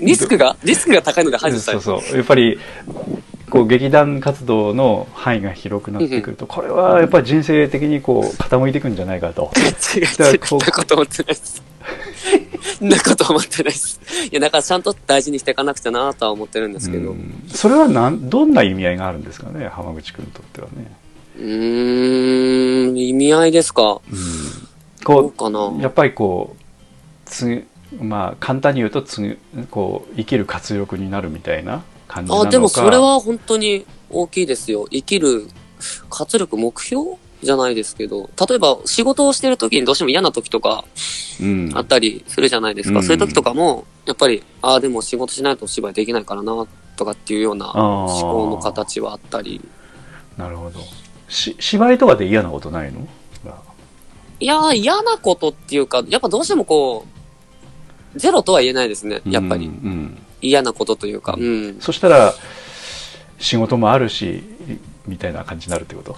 [0.00, 0.56] リスクが？
[0.64, 1.80] リスクが高いので排除したい。
[1.80, 2.16] そうそう。
[2.16, 2.58] やっぱり、
[3.50, 9.50] こう、劇団活動の範囲が広くなってくると、これはやっぱり人生的にこう、傾いていくんじゃないかと。
[9.96, 11.62] 違う違う、そんなこと思ってないです。
[12.78, 14.00] そんなこと思ってないです。
[14.30, 17.10] いや、だからちゃんと大事にしていかなくちゃなとは思ってるんですけど。
[17.10, 20.92] ううんそれはなんどんな意味合いがあるんですかね、浜口君にとってはね。
[21.38, 24.00] ーん、意味合いですか。
[24.10, 24.18] うん、
[25.04, 26.62] どうこかなう、やっぱりこう、
[27.26, 27.64] つ
[28.00, 29.38] まあ、簡単に言うとつぐ、
[29.70, 31.82] こう、生きる活力になるみたいな
[32.14, 34.86] 感じなのかあ、でもそれは本当に大きいですよ。
[34.90, 35.48] 生きる
[36.10, 37.16] 活力、目標？
[37.42, 40.82] じゃないですけど、例えば仕事をしてる時にどうしても嫌な時とか
[41.42, 43.00] うん、あったりするじゃないですか。
[43.00, 49.60] うんそういう時とかも、やっぱり、ああ、でも仕事しないとお芝居できないからな、とかっていうような思考の形はあったり。
[50.38, 50.80] なるほど。
[51.28, 53.06] し芝居とかで嫌なことないの？
[54.40, 57.04] いやー、嫌なことっていうか、やっぱどうしてもこ
[58.14, 59.20] う、ゼロとは言えないですね。
[59.26, 59.72] やっぱりうん。
[59.72, 61.36] うん嫌なことというか。
[61.38, 61.76] うん。
[61.80, 62.34] そしたら、
[63.38, 64.42] 仕事もあるし、
[65.06, 66.16] みたいな感じになるってこと？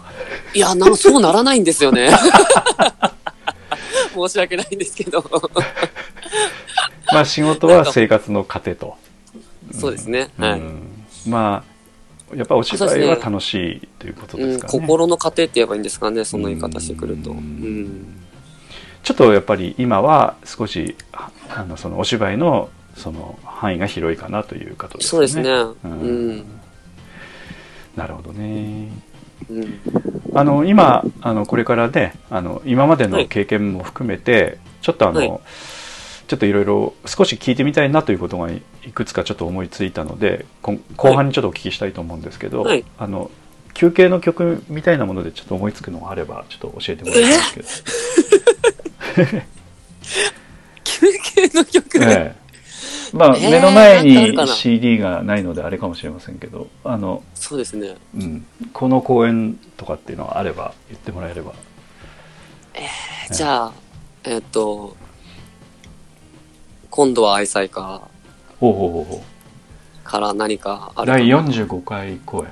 [0.54, 2.10] いや、なそうならないんですよね。
[4.14, 5.22] 申し訳ないんですけど。
[7.12, 8.96] まあ仕事は生活の糧と。
[9.72, 10.30] そうですね。
[10.38, 10.60] はい。
[10.60, 11.64] うんま
[12.32, 14.72] あ、やっぱお芝居は楽しいということうん、ですかね。
[14.80, 17.30] 心の糧って言えばいいんですかね、その言い方してくると。
[17.30, 18.22] ううんん。
[19.02, 25.08] ちょっとやっぱり今は少し、ああの、そのお芝居の、その範囲が広いかなということですね。
[25.08, 25.50] そうですね。
[25.50, 26.44] ううんん。
[27.94, 28.90] なるほどね。
[29.50, 29.80] うん。
[30.34, 35.40] あの、今、あの、これからね、あの、今までの経験も含めて、ちょっとあの、はい
[36.26, 38.60] ちょっといろいろ少し聞いてみたいなということがい
[38.92, 43.30] くつかちょっと思いついたので、後半にちょっとお聞きしたいと思うんですけど、はいあの、
[43.74, 47.84] 休憩の曲みたいなものでちょっと思いつくのがあれば、ちょっと教えてもらいたいんです
[50.82, 52.06] 休憩の曲、けど。
[52.06, 52.45] ええ
[53.16, 57.96] まあ、えー目の前にな CD がないのであれかもしれませんけど、あの、そうですね。
[58.14, 61.52] うん、この公演とかっていうのがあれば言ってもらえれば。
[63.32, 63.72] じゃあ、
[64.24, 64.96] えっと、
[66.90, 68.00] 今度は愛妻家
[68.60, 69.20] ほうほうほうほう。
[70.04, 72.50] から何かあるか第な45回公演。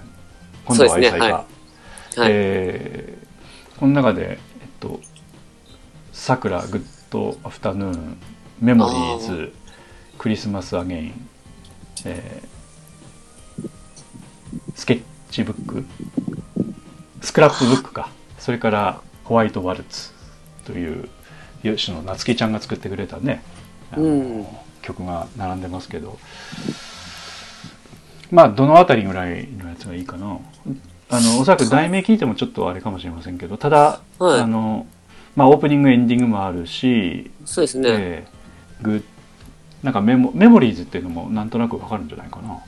[0.64, 1.30] 今度は愛妻家、そうですね。
[1.30, 1.46] はい。
[2.30, 3.24] えー
[3.78, 5.00] この中で、えっと
[6.12, 8.16] 「さくらグッドアフタヌーン」
[8.60, 9.52] 「メモリーズ」
[10.24, 11.28] 「クリスマスアゲイン」
[12.06, 13.68] えー
[14.74, 15.84] スケッチブック」
[17.20, 18.08] 「スクラップブックか」
[18.40, 20.12] それから「ホワイトワルツ」
[20.64, 21.10] という
[21.62, 23.42] 吉野夏希ちゃんが作ってくれたね、
[23.98, 24.46] うん。
[24.80, 26.18] 曲が並んでますけど。
[28.30, 30.38] まあどのあたりぐらいのやつがいいかな。
[31.10, 33.58] あのおそらく題名聞いてもちょっとあれかもしれませんけど。
[33.58, 34.40] ただ、はい。
[34.40, 34.86] あの
[35.36, 37.88] まあオープニングエンディングもあるし、そうですね。
[37.90, 38.34] えー
[38.82, 39.04] グ
[39.84, 42.58] なんかメモメモリーズっていうのもなんとなくわかるんじゃないかな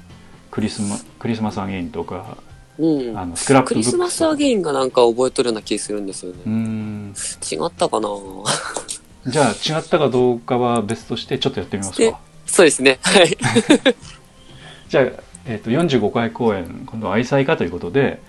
[0.51, 2.37] クリスマクリスマスアゲインとか
[2.79, 3.19] うん。
[3.19, 6.39] あのスクラップクリスマスアゲインがなんか覚えとるような気するんですよね。
[6.53, 7.09] ん
[7.51, 8.09] 違ったかな
[9.27, 12.99] じゃあ違ったかどうかは別としてちょっとやってみますでかそうですね。
[13.03, 13.37] はい。
[14.89, 15.05] じゃあ、
[15.47, 18.21] えー、と45回公演今度は愛妻家ということで、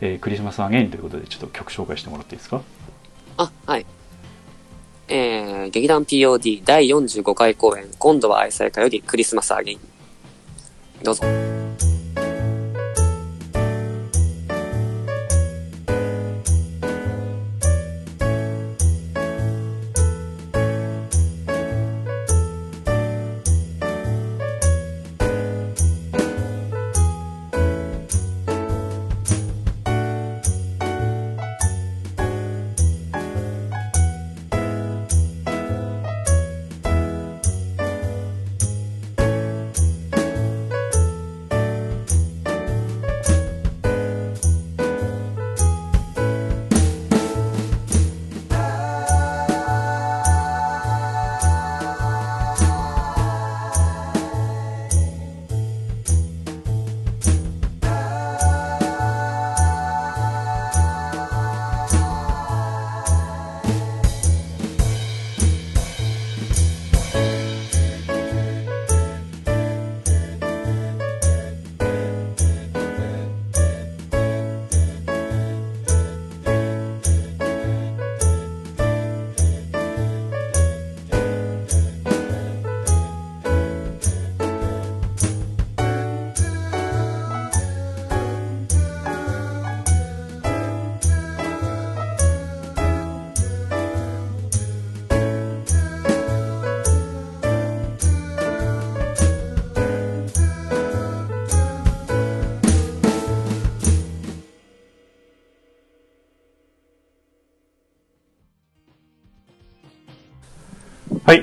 [0.00, 2.60] えークリスマスアゲインということでちょっと曲紹介してもらっていいですか？
[3.38, 3.86] あ、はい。
[5.08, 9.80] えー、劇団 POD 第45回公演、今度は愛妻家よりクリスマスアゲイン。
[11.02, 11.24] どうぞ。「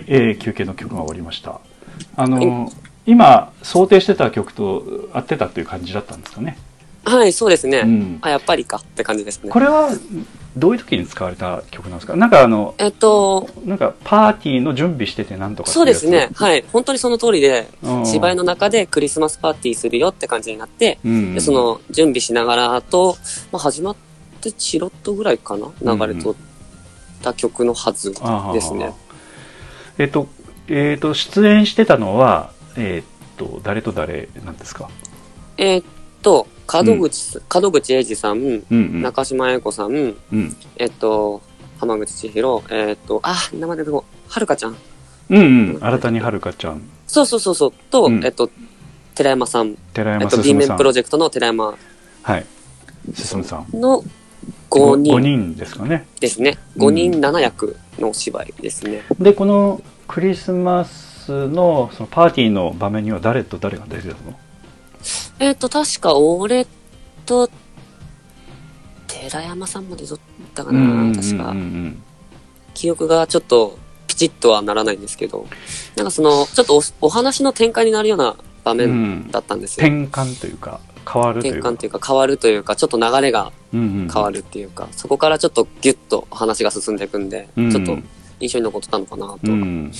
[0.07, 1.59] えー休憩の曲が終わりました。
[2.15, 2.71] あの、
[3.05, 6.57] 今、想定してた曲と合ってたっていう感じだったんですかね。
[7.05, 7.79] はい、そうですね。
[7.79, 9.49] うんあ、やっぱりかって感じですね。
[9.49, 9.89] これは、
[10.55, 12.15] どういう時に使われた曲なんですか？
[12.15, 16.29] なんかあの、えっと、なんかパーティーの準備しててなんとかそうですね。。
[16.33, 16.63] はい。
[16.71, 23.17] 本当にその通りで、うん芝居の中でクリスマスパーティーするよって感じになって、うんでそ、の準備しながらと、
[23.51, 23.95] まあ、始まっ
[24.39, 26.35] てチロッとぐらいかな流れとっ
[27.21, 28.11] た曲のはず
[28.53, 28.93] ですね。。
[29.97, 30.27] えっと、
[30.67, 34.89] えっと、出演してたのは、えっと、誰と誰なんですか？
[35.57, 35.85] えーっ
[36.21, 39.01] と、門口、門口英二さん、うんうん。
[39.01, 40.55] 中島英子さん、うん。
[40.77, 41.41] えっと、
[41.79, 44.03] 浜口千尋、えっと、あ、名前出ては
[44.39, 44.77] るかちゃん。
[45.29, 45.79] うんうん。
[45.81, 48.49] 新たにはるかちゃん、そうそうそうそう、と、うんえっと、
[49.15, 50.75] 寺山さん、寺山えっと、B 面。
[50.75, 51.75] プロジェクトの寺山
[52.23, 52.45] はい。
[53.13, 53.79] 進さん。
[53.79, 54.03] の
[54.79, 56.07] 5人5人ですかね。
[56.19, 56.57] ですね。
[56.77, 59.03] 5人7役のお芝居ですね。
[59.19, 64.37] で、このクリスマスのそのパーティーの場面には誰と誰が出てたの？
[65.39, 66.67] えっと、確か俺
[67.25, 67.49] と、
[69.07, 70.19] 寺山さんまで撮っ
[70.53, 71.57] たかな、確かうん。
[71.57, 72.03] うん
[72.73, 75.45] 記憶がちょっとピチッとはならないんですけど、
[75.95, 79.85] なんかその、ちょっとおお話の展開になるような場うん面だったんですよ。
[79.85, 80.79] 転換というか、
[81.11, 81.59] 変わるというか。
[81.59, 87.97] 転換というか変わるというか、ちょっと流れがうんうん変わるっていうか、そこからちょっとギュッと話が進んでいくんで、うんちょっと
[88.39, 89.39] 印象に残ってたのかなと。
[89.45, 89.91] うん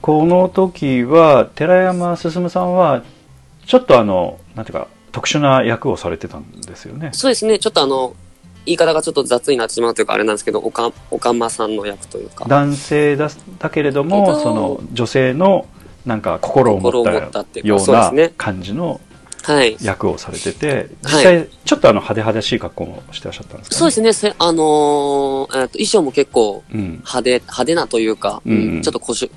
[0.00, 3.04] この時は寺山進さんは
[3.66, 8.14] ちょっとあのなんていうか特殊な役をされてたんですよねそうですね、ちょっとあの、
[8.64, 15.66] 言い方がちょっと雑になってしまうというかあれなんですけど、おか、おかまさんの役というか、男性だだけれども、えっとその女性の
[16.06, 19.00] なんか心を持っったような感じのはい。
[19.80, 21.24] 役をされてて実はい。
[21.24, 26.80] 際ちょっとあの派手派手しい格好もしてらっしゃったんですか、ね、そうですね、せあのーえっと衣装も結構うん。
[26.80, 28.82] 派手、派手なというか、うんうん。
[28.82, 29.30] ちょっと古種、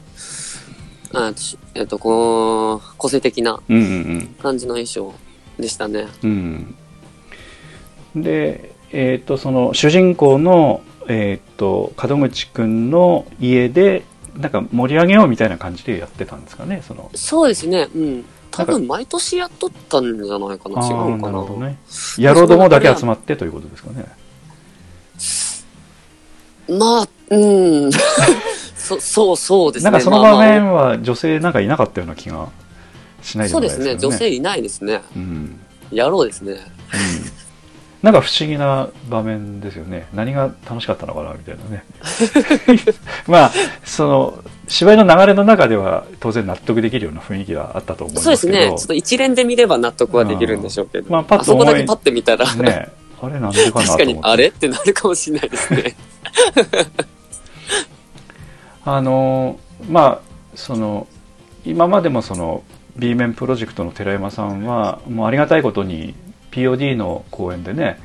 [1.14, 3.60] あしえっと、こう、個性的な
[4.42, 5.14] 感じの衣装
[5.60, 6.08] でしたね。
[6.24, 6.30] うん。
[6.30, 6.76] うん
[8.24, 14.04] でえっ、とその主人公のえっ、と門口くんの家で
[14.38, 16.82] なんか盛り上げようみたいな感じでやってたんですかね？
[16.88, 17.12] その。
[17.14, 18.26] そうですね、うん。
[18.56, 21.18] 多分毎年やっとったんじゃないかな、違うのかな。
[21.18, 21.78] なるほどね
[22.18, 24.06] 野郎どもだけ集まってということですかね
[26.68, 27.92] まあ、うん。
[28.76, 29.92] そそう、そうですね。
[29.92, 32.50] なんかその場面は女性なんかいなかったような気が
[33.22, 35.02] しないでないですけどねですね、女性いないですね。
[35.16, 35.60] うん
[35.92, 36.54] 野郎ですね。
[36.54, 36.60] うん
[38.06, 41.84] なんか不思議な場面ですよね何が楽しかったのかなみたいなね
[43.26, 43.52] まあ
[43.84, 48.78] その芝居の流れの中では当然納得できるような雰囲気はあったと思いますけどそうですね。
[48.78, 51.12] ちょっと一連で見れば納得はできるんでしょうけど。
[51.12, 52.90] まあパッとあそこだけパッて見たら、ね
[53.22, 54.48] あれなんでかな確かにあれ？
[54.48, 55.96] ってなるかもしれないですね。
[58.84, 59.58] あの
[59.90, 60.22] まあ
[60.56, 61.08] その
[61.66, 62.64] 今までもその
[62.98, 66.14] B 面プロジェクトの寺山さんはもうありがたいことに
[66.52, 68.00] POD の公演でね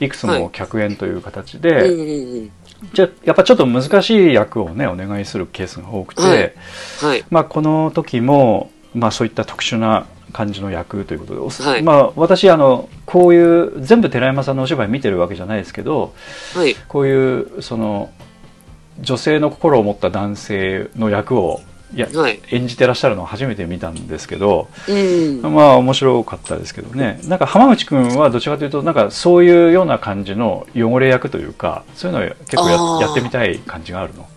[0.00, 2.50] いくつも客演という形で、うんうんうん。
[2.92, 6.52] じゃやっぱちょっと難しい役をねお願いするケースが多くて、はい
[7.00, 7.24] はい。
[7.30, 16.14] まあ、この時も、まあ、そういった特殊な感じの役ということで、おはいまあ、私あのこういう全部寺山さんのお芝居見てるわけじゃないですけど
[16.54, 16.74] はい。
[16.88, 18.10] こういうその
[19.00, 21.60] 女性の心を持った男性の役を
[21.98, 22.40] やはい。
[22.50, 25.42] 演じてらっしゃるのを初めて見たんですけど、うん。
[25.42, 34.28] まあ面白かったですけどねなんか浜口君はどちらかというとなんかそういうような感じの汚れ役というかそういうのを結構やってみたい感じがあるの？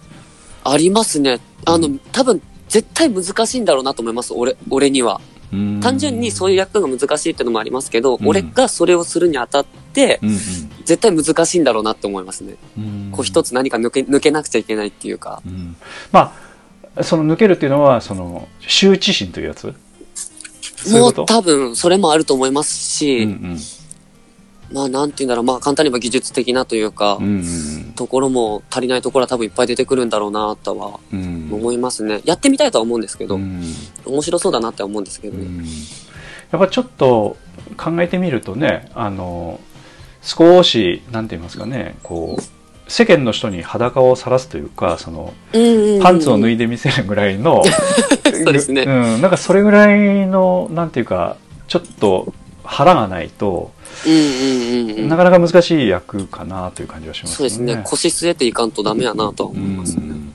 [0.64, 1.40] ありますね。
[1.66, 4.34] あの、多分、絶対難しいんだろうなと思います。
[4.34, 5.22] 俺、俺には。
[5.50, 10.38] 単純にそういう役が難しいっていうのもありますけど、うん俺がそれをするにあたって、うん
[10.84, 12.56] 絶対難しいんだろうなって思いますね。
[12.78, 15.42] うんこう一つ何か抜け、抜けなくちゃいけないっていうか。
[15.46, 15.78] うん
[16.12, 16.47] まあ
[17.04, 19.74] その抜けるっていうのはその羞恥心というやつ？
[20.92, 23.58] もう多分、それもあると思いますし、うん
[24.72, 31.54] まあなんて言うんだろう、まあ簡単に言えば技術的なというか、うんうんところも足りないところは多分いっぱい出てくるんだろうなとはうんうん。
[31.54, 32.22] 思いますね。
[32.26, 33.64] やってみたいとは思うんですけど、うん。
[34.06, 35.46] 面白そうだなって思うんですけどね。
[35.46, 35.66] うん。
[36.52, 37.38] やっぱちょっと
[37.76, 39.60] 考えてみるとねあの
[40.22, 42.42] 少しなんて言いますかねこう
[42.88, 47.64] 世間の人に裸を晒すというかそのうんうんうんパンツを脱いで見せるぐらいの
[48.24, 52.34] そうですねうん、なんかそれぐらいのなんていうかちょっと
[52.64, 53.72] 腹がないと、
[54.06, 55.10] うんうんうんうん。
[55.10, 57.82] なかなか難しい役かなという感じはしますそうですね。
[57.86, 60.02] 腰据えていかんとダメやなとは思いますね。
[60.06, 60.34] うん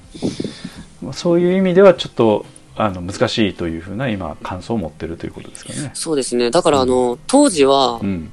[1.13, 2.47] そういう意味ではちょっと
[2.77, 5.91] あの難しいというふうな今感想を持ってるということですかね。
[5.95, 6.51] そうですね。
[6.51, 8.31] だからあの、当時は、うん、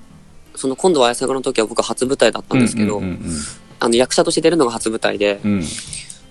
[0.55, 3.19] その今度は綾瀬の時は僕は初舞台だったんですけど、うんうん
[3.79, 5.63] あの役者として出るのが初舞台で、うん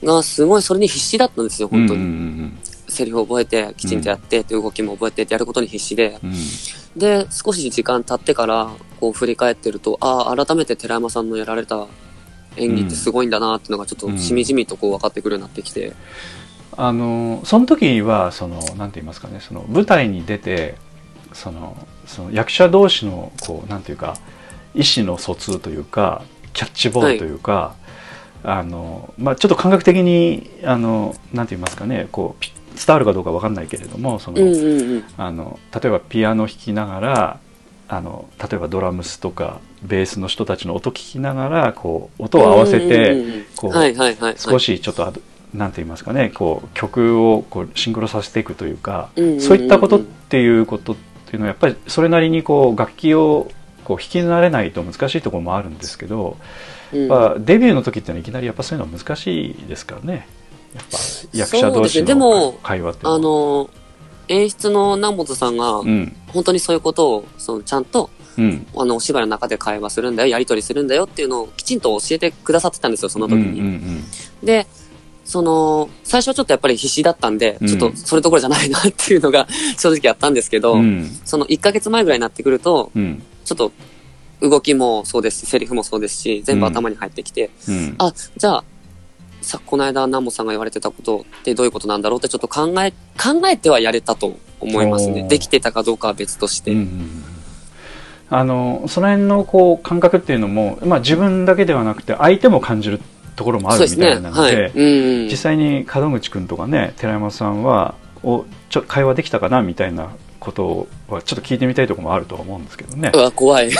[0.02, 2.00] がすごいそれに必死だったんですよ、本当に。
[2.00, 6.18] うんうんセリフを覚えて、きちんとやって、って動きも覚えてってやることに必死で。
[6.22, 6.36] うんうん
[6.96, 11.86] で、少し時間経ってから、こう振り返ってると、ああ、改めて寺山さんのやられた
[12.56, 15.92] 演技ってすごいんだなっていうのがちょっとしみじみとこう分かってくるようになってきて。
[16.76, 20.76] あのその時はそのなんて言いますかねその舞台に出て
[21.32, 21.76] その
[22.06, 24.16] その役者同士のこうなんていうか
[24.76, 26.22] 意思の疎通というか
[26.52, 27.74] キャッチボールというか、
[28.42, 35.04] あのまあ、ちょっと感覚的にあのなんて言いますかねこうピ伝わるかどうかわかんないけれどもその、うんうんうん。
[35.16, 37.40] あの例えばピアノ弾きながら
[37.88, 43.44] あの例えばドラムスとかベースの人たちの音聞きながらこう音を合わせて。
[44.36, 45.12] 少しちょっと
[45.54, 50.96] なんて言いますかねこう曲をこうシンクロさせていくというか、うんうんうんそういったことっていうことっ
[51.26, 53.50] ていうのはやっぱりそれなりにこう楽器を
[53.88, 56.36] こう弾き慣れないと難しいところもあるんですけど、
[56.92, 57.08] うん。
[57.08, 60.28] まあ、デビューの時っていうのはいきなりやっぱそういうのは難しいですからね。
[60.74, 60.98] やっぱ
[61.32, 62.04] 役者同士ね。
[62.04, 63.16] でもの会話っていうのは。
[63.16, 63.70] あの、
[64.28, 66.14] 演出の南本さんが、うん。
[66.26, 68.66] 本当にそういうことを、そのちゃんと、うん。
[68.76, 73.60] あの、お芝居の中で会話するんだよ、やりとりするんだよっていうのをきちんと教えてくださってたんですよ、そのうん時に。
[73.60, 74.04] うんうん。
[74.44, 74.66] で、
[75.24, 77.68] その、最初はちょっとやっぱり必死だったんで、うん。
[77.68, 81.08] ちょっとそれどころじゃないなっていうのが正直あったんですけど、うん。
[81.24, 83.72] その1ヶ月前ぐらいになってくると、うんちょっと
[84.48, 88.64] 動きもそうですし、セリフもそうですし、全部頭に入ってきて、うんあ、じゃあ、
[89.40, 95.26] さ、この間南本さんが言われてたことってどういうことなんだろうってちょっと考え、考えてはやれたと思いますね。
[95.28, 96.72] できてたかどうかは別として。
[96.72, 97.24] うん
[98.30, 103.00] あのその辺のこう感覚っていうのも、まあ、自分だけではなくて相手も感じる
[103.36, 103.96] ところもあるみ。
[103.96, 105.28] たいなのでうんうん。
[105.28, 110.10] 実際に門口君とかね寺山さんはおちょ会話できたかなみたいな
[110.50, 113.70] ことはちょっと聞いてみたいところもあるとは思うんですけどねう、わ、怖い。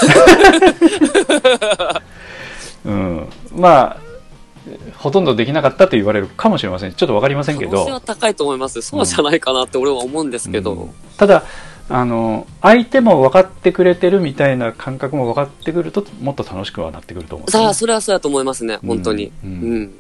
[2.85, 4.09] うん、まあ
[4.97, 8.83] ほとんどできなかったと言われるかもしれませんちょっと分かりませんけどは高いと思います。
[8.83, 10.73] そうじゃないかなって俺は思うんですけど。
[10.75, 11.45] うんただ
[11.91, 19.33] あの相手も分かってくれてるみたいな感覚も分かってくるともっと楽しくはなってくると思うねさあ、それはそうだと思いますね、本当に。
[19.43, 19.95] ううんん。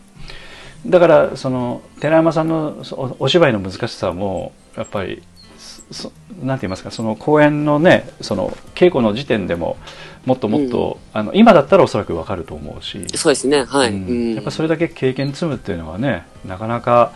[0.86, 5.38] だからその寺山さんのそおお芝居の難しさもやっぱりそ
[6.43, 9.76] なんて言いますかその公演のねその稽古の時点でも
[10.26, 13.89] もっともっと、あの今だったらおそらくわかると思うし、そうですね、はい。
[13.89, 17.12] うんうんやっぱそれだけ経験積むっていうのはねなかなか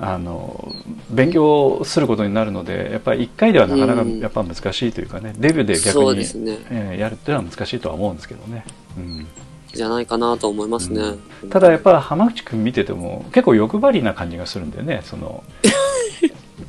[0.00, 0.74] あの
[1.10, 6.58] 勉強することになるのでやっぱり1回ではなかなかうんやっぱ難しいというかね、デビューで逆そうに、ですね。
[6.70, 8.64] えーやるっていうのは難しいとは思うんですけどね。
[8.96, 9.26] うん
[9.74, 11.02] じゃないかなと思いますね。
[11.50, 15.42] ただやっぱ浜口君見てても結構欲張りな感じがするんだよねその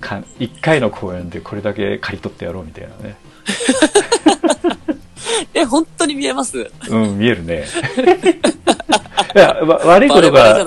[0.07, 3.15] か1回の公演でこれだけ刈り取ってやろうみたいなね。
[5.53, 6.69] え、本当に見えます？
[6.89, 7.65] うん見えるね。
[9.35, 10.63] いやわ悪いことが、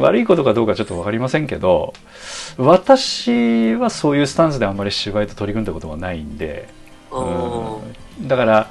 [0.00, 1.92] 悪いことかどうかちょっと分かりませんけど
[2.56, 6.68] 私はそういうスタンスであんまり芝居と取り組んだことがないんで、
[7.10, 8.70] うん、だから、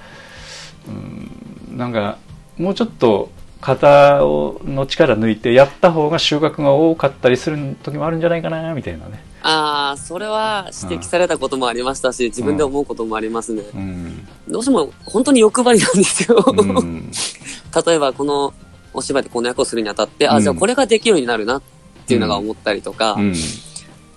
[0.87, 2.17] うん、なんか
[2.57, 3.29] もうちょっと
[3.59, 13.63] 肩をの力抜いてやった方が収穫が多かったりする時もあるんじゃないかなみたいなね、あー、それは指摘されたこともありましたし、自分で思うこともありますね。
[13.73, 14.27] うん。
[14.47, 16.43] どうしても本当に欲張りなんですよ。
[16.47, 17.11] うん。
[17.85, 18.53] 例えばこの
[18.93, 20.43] お芝居でこの役をするにあたって、あ、うん。
[20.43, 21.61] じゃあこれができるようになるなっ
[22.05, 23.35] ていうのが思ったりとか、うん。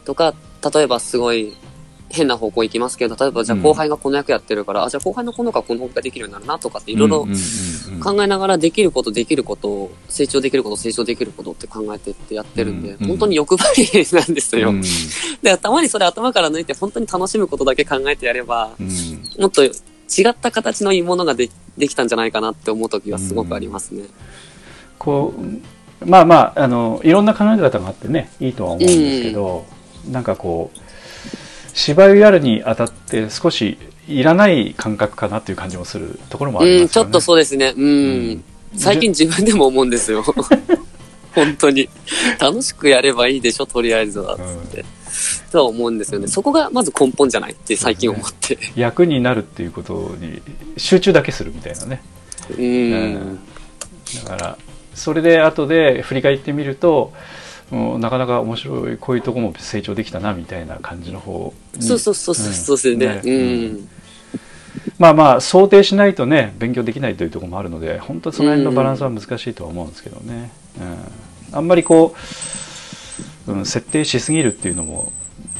[0.04, 0.34] とか、
[0.74, 1.56] 例えばすごい
[2.14, 3.62] 変な方向行きますけど、例えばじゃあうん。
[3.62, 8.00] 後輩がこの役やってるから、あ、じゃあ後輩の子の方がこの方ができるようになるなとかっていろいろうんうんうんうん。
[8.00, 14.70] 考えながらできることできることを、成長できること成長できることって考えてってやってるんで、うんうん本当に欲張りなんですよ。
[14.70, 14.82] うん。
[15.42, 18.88] で、たまにそれ頭から抜いて本当に楽しむことだけ考えてやれば、うん。
[19.38, 19.70] もっと違
[20.28, 24.04] った形のいいものがでできたんじゃないかなって思う時はすごくありますね。
[24.98, 29.64] こうまあまああのいろんな考え方があってねいいとは思うんですけど、
[30.10, 30.78] なんかこう
[31.74, 33.76] 芝居をやるにあたって少し
[34.08, 37.06] いらない感覚かなっていう感じもするところもありうん、ますよね。
[37.06, 37.74] ちょっとそうですね。
[37.76, 37.84] うん。
[37.84, 37.90] う
[38.32, 38.44] ん
[38.76, 40.22] 最近自分でも思うんですよ。
[41.34, 41.88] 本当に。
[42.38, 44.36] 楽しくやればいいでしょ、とりあえずは。
[44.36, 44.42] つっ
[44.74, 44.84] て。
[45.52, 46.26] とは思うんですよね。
[46.26, 48.58] そこがまず根本じゃないって最近思って。
[48.74, 50.42] 役になるっていうことに
[50.76, 52.02] 集中だけするみたいなね。
[52.50, 53.38] ううんん。
[54.24, 54.58] だから
[54.94, 57.12] それで後で振り返ってみると
[57.98, 63.20] なかなか面白いこういうとこも成長できたなみたいな感じの方そうそうそうそう、そうですね。
[63.24, 63.88] うねん。
[64.98, 70.52] まあまあ想定しないとね勉強できないというところもあるので本当その辺のバランスは難しいとは思うんですけどね、
[71.50, 72.14] うん、あんまりこ
[73.48, 75.12] う、うん、設定しすぎるっていうのも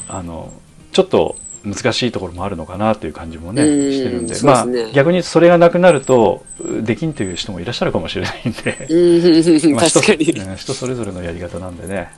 [0.07, 0.53] あの
[0.91, 1.35] ちょっと
[1.65, 6.45] 難しいところもあるのかなという感じもね、うんしてるんで、まあ逆にそれがなくなると
[6.81, 10.31] できんという人もいらっしゃるかもしれないんで、うん、まあ人確かに。
[10.31, 12.09] うん人それぞれのやり方なんでね、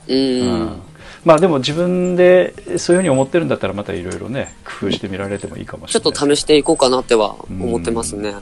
[1.23, 6.03] まあでも自分でそういうふうに思ってるんだったらまたいろいろね工夫してみられてもいいかもしれない。
[6.03, 8.35] ちょっと試していこうかなっては思ってますね。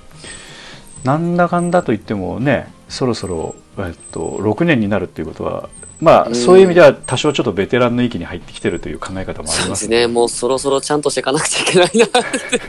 [1.04, 5.70] なんだかんだと言ってもねそろそろ、えっと、6年になるっていうことは
[6.02, 10.08] まあ、うんそういう意味では多少ちょっとベテランの域に入ってきてるという考え方もありますですね。
[10.08, 12.62] もうそろそろちゃんとしていかなくちゃいけないなって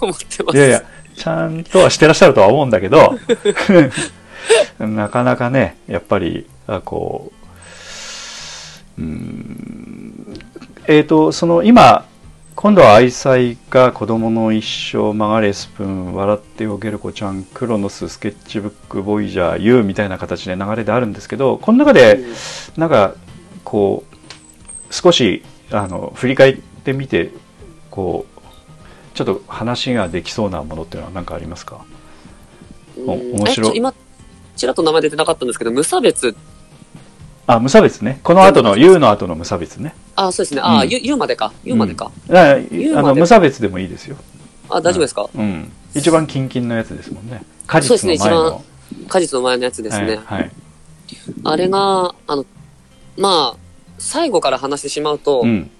[0.00, 0.58] 思ってます。
[0.58, 0.82] いやいや
[1.16, 3.18] ちゃんとはしてらっしゃるとは思うんだけど
[4.78, 7.32] なかなかねやっぱりあこ
[8.98, 10.38] ううーん
[10.86, 12.04] えっ、とその今
[12.56, 13.36] 今度は愛妻
[13.68, 22.24] 家子供の一生曲がれスプーン笑ってよゲルコちゃんクロノススケッチブックボイジャー U みたいな形で流れであるんですけどこの中で
[22.78, 23.14] なんか
[23.62, 27.30] こう少しあの振り返ってみて
[27.90, 28.40] こう
[29.14, 31.84] ちょっと話ができそうなものっていうのは何かありますか？
[33.06, 33.76] お面白い。
[33.76, 33.92] 今、
[34.56, 36.34] ちらっと名前出てなかったんですけど、無差別、
[37.46, 38.20] あ無差別ね。
[38.22, 39.94] この後の U の後の無差別ね。
[40.16, 40.60] あ、そうですね。
[40.64, 40.88] あ、うん。
[40.88, 41.52] ゆ、ゆまでか。
[41.64, 42.10] ゆまでか。
[42.28, 44.16] うまであの無差別でもいいですよ、
[44.68, 45.28] あ、大丈夫ですか？
[45.34, 47.42] うん、一番キンキンのやつですもんね。
[47.66, 48.64] 果そうですね実の前の
[49.08, 50.06] 果実の前のやつですね。
[50.06, 50.50] はいはい。
[51.44, 52.44] あれが、あの、
[53.16, 53.56] まあ、
[53.98, 55.70] 最後から話してしまうと、うん、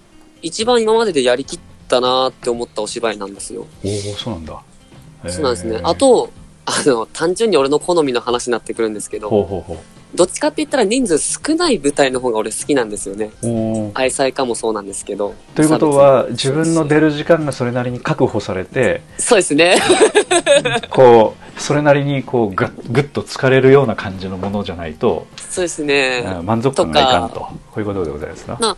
[0.41, 1.59] 一番今まででやりきっ
[1.89, 3.67] たなーって思ったお芝居なんですよ。
[3.83, 4.61] おおそうなんだ。
[5.27, 5.81] そうなんですね。
[5.83, 6.31] あと、
[6.65, 9.83] あの、単純に俺の好みの話になってくるんですけど、ほうほうほ
[10.15, 13.31] どっちかって言ったら人数少ない舞台の方が俺好きなんですよね。
[13.93, 15.35] 愛妻家もそうなんですけど。
[15.55, 19.75] ということは自分ので出る時間がそれなりに確保されてそうですね。
[20.89, 26.23] こうそれなりにこうぐぐっと疲れるような感じのものじゃないと、そうですね。
[26.25, 28.77] あ満足感がいかんとこういうことでございますなな、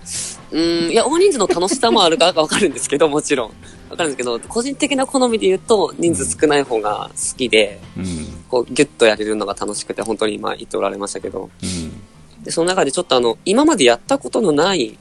[0.52, 3.52] うん、いや、大人数の楽しさもあるかわかるんですけど、もちろん。
[3.90, 8.06] わかるんですけど、個人的な好みで言うと、人数少ない方が好きで、うん
[8.48, 11.50] こう、ギュッとやれるのが楽しくて、本当に今言っておられましたけど。
[11.62, 12.10] うん
[12.44, 14.98] で、その中でちょっとあの、今までやったことのない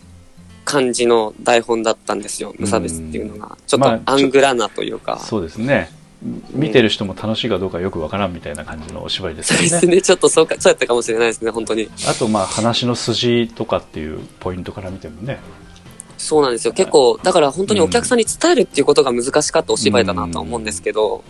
[0.64, 2.54] 感じの台本だったんですよ。
[2.58, 3.56] 無差別っていうのが。
[3.66, 5.18] ちょっまあとアングラなというか。
[5.20, 5.90] そうですね
[6.50, 10.02] 見てる人も楽しいかどうかよくわからんみたいな感じのお芝居ですよねそうですね。
[10.02, 11.88] ちょっとそうか、そうやったかもしれないですね、本当に。
[12.08, 15.38] あとまあ話の筋とかっていうポイントから見てもね
[16.16, 16.72] そうなんですよ。
[16.72, 21.22] 結構、だから本当にお客さんに伝えるっていうことが難しかったお芝居だなとは思うんですけど、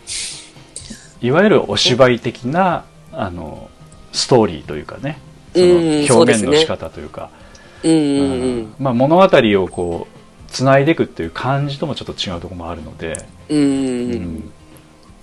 [1.21, 3.69] いわゆるお芝居的なあの
[4.13, 5.21] ストーリーというかね
[5.55, 7.31] そうんの表現の仕方というか
[7.83, 8.75] うん。
[8.79, 13.69] まあ、物語をこうつないでいくっていう感じともちょっと違うところもあるので、うんうんう。
[13.69, 14.53] うんん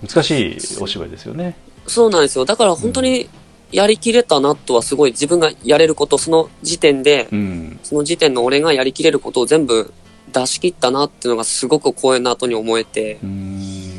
[0.02, 1.56] 難しいお芝居ですよね。
[1.86, 2.44] そうなんですよ。
[2.44, 3.28] だから本当に
[3.72, 9.92] やりきれたなとはすごい自分がやれること、その時点で、うんその時点の俺がやりきれることを全部
[10.32, 13.92] 出し切ったなっていうのがすごく公演の後に思えて、うん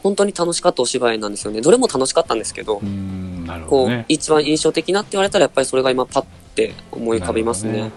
[0.00, 1.60] 本当に楽しかったお芝居なんですよね。
[1.60, 4.04] どれも楽しかったんですけどう、んなるほこう、どね。
[4.08, 7.94] 一番印象的なって言われたらやっぱりそれが今パッて思い浮かびますねなるほど。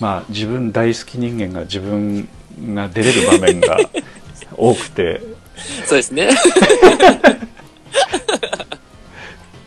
[0.00, 2.28] まあ自分大好き人間が自分
[2.74, 3.78] が出れる場面が
[4.56, 5.22] 多くて
[5.86, 6.28] そうですね。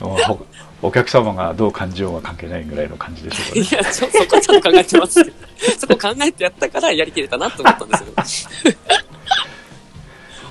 [0.01, 3.61] おお客様がどう感じようが関係ないぐらいの感じでしょうかね。
[3.61, 5.35] いや、そこはちょっと考えてますけど。
[5.79, 8.73] そこ考えてやったからやりきれたなと思ったんですよ。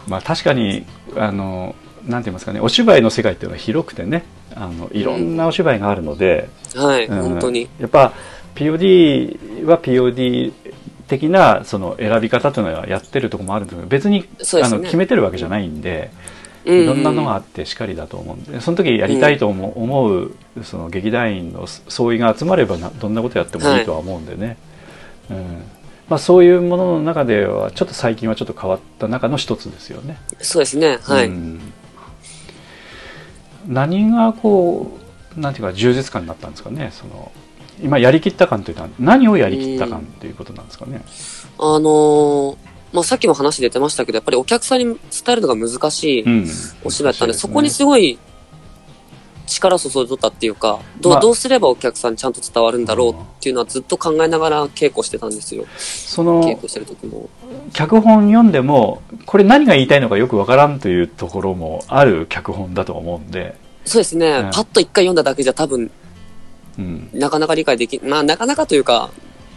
[0.09, 0.86] まあ確かに
[1.16, 1.74] あの
[2.07, 4.24] なんて言いますかねお芝居の世界っていうのは広くてね
[4.55, 7.68] あのいろんなお芝居があるので、はい、うん本当に。
[7.78, 8.12] やっぱ
[8.55, 10.53] POD は POD
[11.13, 14.27] 的なその選び方というのはやってるところもあるんですけど別に、ね。
[14.63, 16.11] あの決めてるわけじゃないんで、
[16.65, 16.79] うん。
[16.79, 24.57] うんいろんなのがあってしかりだと思うんでその時やりたいと思う,、思うその劇団員の総意が集まればなどんなことやってもいいとは思うんでね、
[25.29, 25.63] うん。
[26.09, 30.19] まあ、そういうものの中ではちょっと最近はちょっと変わった中の一つですよね。
[30.39, 30.99] そうですね。
[31.03, 31.27] はい。
[31.27, 31.61] うん。
[33.67, 34.99] 何がこ
[35.37, 37.33] うなんていうか充実感になったんですかねその
[37.83, 41.03] 今やりきった感というのは何をやりきった感ということなんですかね？
[41.59, 42.57] あのー
[42.93, 46.47] まあ、さっきも話出てましたけど、やっぱりお客さんに伝えるのが難しいうん、
[46.85, 48.18] お芝居だったんで、難しいすねそこにすごい
[49.47, 55.64] 力注いどったっていうか、どう、まあどうすればお客さんにちゃんと伝わるんだろうっていうのはずっと考えながら稽古してたんですよ。
[55.76, 57.30] その稽古してる時も。
[57.72, 63.57] 脚本読んでもこれ何が言いたいのかよくわからんというところもある脚本だと思うんで、
[63.87, 64.28] そうですね。
[64.28, 65.91] うんパッと一回読んだだけじゃ多分、
[66.79, 69.11] うん、なかなか理解でき、まあなかなかというか、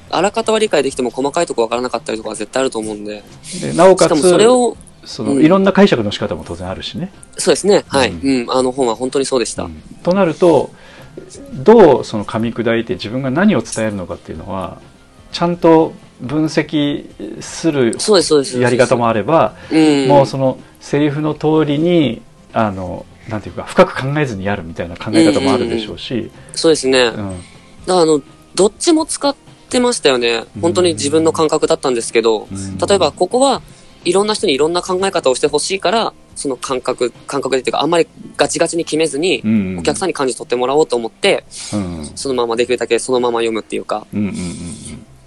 [0.09, 3.24] あらかたは理解できても細かいとこわからなかったりとかは絶対あると思うんで。
[3.61, 7.11] でなおかつしかもそれを、そのうんいろんな解釈の仕方も当然あるしね。
[7.38, 7.84] そうですね。
[7.88, 8.11] はい。
[8.11, 8.51] ううん。
[8.51, 9.63] あの本は本当にそうでした。
[9.63, 10.72] うんとなると
[11.53, 14.80] どうその噛み砕いて自分が何を伝えるのかっていうのは
[15.32, 17.95] ちゃんと分析する。
[18.59, 20.07] やり方もあれば、うん。
[20.07, 22.22] もうそのセリフの通りに
[22.53, 26.99] あのなんていうか深く考えずにやるみたいな考え方もあるでしょうし、そうですね。
[26.99, 27.13] うん。
[27.13, 27.36] だか
[27.88, 28.21] らあの、
[28.53, 29.36] どっちも使っ
[29.69, 30.45] てましたよね。
[30.61, 32.78] 本当に自分の感覚だったんですけど、うん。
[32.78, 33.61] 例えばここは
[34.03, 38.07] いろんな人にいろんな考え方をしてほしいから、その感覚、感覚でっていうか、あんまり
[38.38, 42.11] ガチガチに決めずに、うんお客さんに感じ取ってもらおうと思って、うん。
[42.15, 44.36] そのままできるだけそのまま読むっていうか、うんうんうん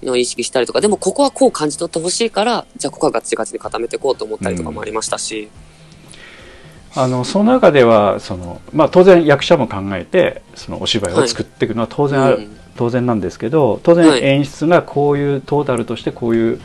[0.00, 5.48] のを意識したりとか、でもここはこう感じ取ってほしいから、じゃあここはガチガチに固めていこうと思ったりとかもありましたし、
[6.94, 12.56] あのその中ではその、まあ、当然役者も考えてそのお芝居を作っていくのは当然ある、うん。
[12.76, 16.60] 当然なんですけど当然はい演出がこういうトータルとしてこういう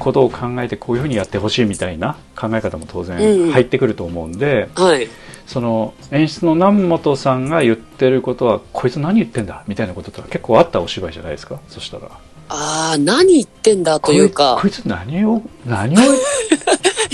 [0.00, 5.08] ことを考えてこういうふうにやってほしいみたいな考え方も当うん然入ってくると思うんで、はい。
[5.46, 11.60] その演出の南本さんが言ってることはこいつ何言ってんだみたいなことって結構あったお芝居じゃないですか？
[11.68, 12.10] そしたら。
[12.48, 14.54] あー、何言ってんだというか。
[14.60, 16.00] こい、こいつ何を何を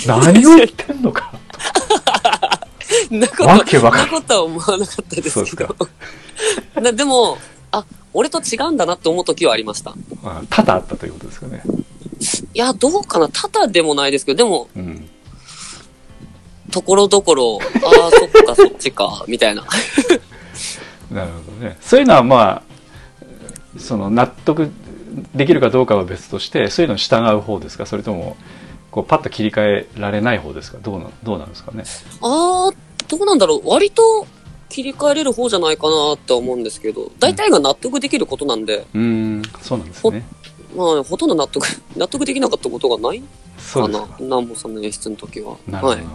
[0.07, 1.32] 何を言ってんのか
[3.21, 5.77] なことわけわかんなことは思わなかったですけど。
[6.81, 7.39] なでも、
[7.71, 9.95] あ、俺と違うんだなって思う時はありました。
[10.25, 11.63] あ多々あったということですかね。
[12.55, 15.09] いや、どうかな多々でもないですけど、でも、うん
[16.71, 19.63] ところどころ、ああ、そっか、そっちか、 みたいな。
[21.11, 21.77] なるほどね。
[21.83, 22.63] そういうのはまあ、
[23.79, 24.71] その納得
[25.35, 27.85] できるかどうかは別として、そういうのに従う方ですか？
[27.85, 28.39] それとも、
[28.91, 30.79] こうパッと切り替えられない方ですか？
[30.83, 31.85] どうなどうなんですかね？
[32.23, 32.73] ああ、
[33.13, 33.69] どうなんだろう。
[33.69, 34.27] 割と
[34.71, 40.25] 切り替えれる方じゃないかなって思うんですけど、大体が納得できることなんで、うーん、そうなんですね。
[40.75, 43.23] まあ、ほとんど納得、納得できなかったことがない
[43.75, 44.09] かな。
[44.19, 45.59] 南本さんの演出の時は。
[45.69, 46.07] なるほど、はい。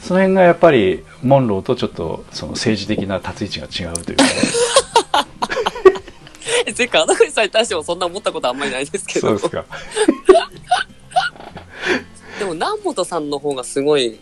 [0.00, 4.24] その辺がやっぱり、モンローとちょっと、その政治的な立ち位置が違うというか、
[6.64, 9.28] え、てか、穴口さんに対してもそんな思ったことあんまりないですけど。
[9.28, 9.66] そうですか。
[12.38, 14.18] でも、南本さんの方がすごい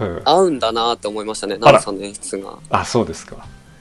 [0.00, 2.58] うん、合うんだなって思いましたね、あら南本さんの演出が。
[2.70, 3.36] あ、そうですか。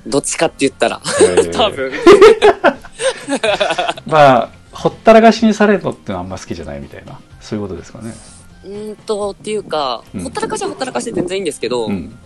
[0.05, 1.01] どっちかって言ったら。
[1.21, 1.91] えー多分。
[4.07, 8.13] まあ、ほったらかしにされるのってのはあんま好きじゃないみたいな、そういうことですかね。
[8.63, 12.17] うーんと、っていうか、うんほったらかしはほったらかしで全然いいんですけど、うん。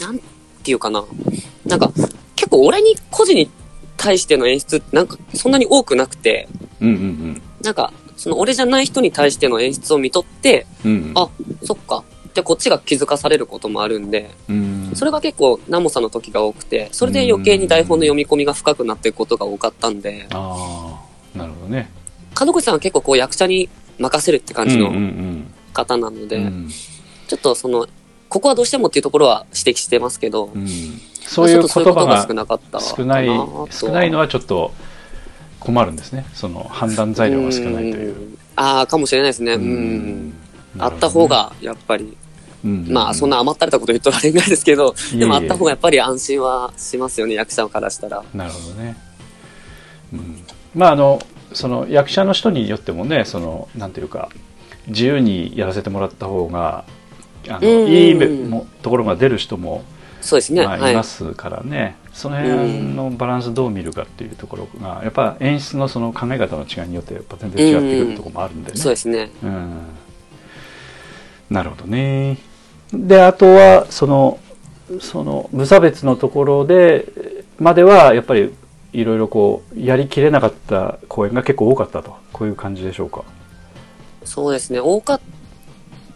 [0.00, 0.18] なん
[0.62, 1.04] ていうかな。
[1.64, 1.90] なんか、
[2.34, 3.50] 結構俺に個人に
[3.96, 6.48] 対しての演出ってなんかそんなに多くなくて、
[6.80, 10.90] うんうんなんか、その俺じゃない人に対しての演出を見とって、うん。
[10.90, 11.12] うん。
[11.14, 11.28] あ、
[11.64, 12.04] そっか。
[12.36, 14.92] で、こっちが気づかされることもあるんで、うん。
[14.94, 21.00] それが結構、ナモさんの時が多くて、それで余計に台本の読み込みが深くなっていくことが多かったんで、あ
[21.34, 21.90] あ、なるほどね。
[22.38, 23.68] 門口さんは結構こう役者に
[23.98, 26.70] 任せるって感じのうんうん方なので、うんうん
[27.26, 27.88] ちょっとその、
[28.28, 30.68] ここはどうしてもっていうところは指摘してますけど、うん。
[31.22, 33.26] そういうことが言葉が少なかった少ない
[33.72, 34.72] 少ないのはちょっと
[35.58, 36.24] 困るんですね。
[36.34, 38.14] その判断材料が少ないという。
[38.14, 38.38] うん。
[38.54, 39.54] ああ、かもしれないですね。
[39.54, 40.34] うん。
[40.78, 42.16] あった方、が、やっぱり、うん
[42.66, 48.24] まあ、そんな甘ったれたこと言っとられないですけど、でもあった方がやっぱり安心はしますよね、役者からしたら。
[48.34, 48.96] なるほどね、
[50.12, 50.44] うん、
[50.74, 51.20] まああの
[51.52, 54.28] その役者の人によってもねそのなんていうか
[54.88, 56.84] 自由にやらせてもらった方が
[57.48, 59.84] あの、うんいいめもところが出る人も、
[60.20, 60.64] そうですね。
[60.64, 61.04] まあ、はいいま。
[61.04, 69.30] すからね、その辺のバランスどう見るかっていうところがやっぱ演出のその考え方の違いによってやっぱ全然違ってくるところもあるんでね、そうですね。
[69.42, 69.80] うん
[71.48, 72.38] なるほどね。
[72.92, 74.38] で、あとは、その、
[75.00, 77.06] その、無差別のところで、
[77.58, 78.54] までは、やっぱり、
[78.92, 82.16] いろいろこう、やりきれなかった公演が結構多かったと。
[82.32, 83.24] こういう感じでしょうか。
[84.24, 84.80] そうですね。
[84.80, 85.20] 多かっ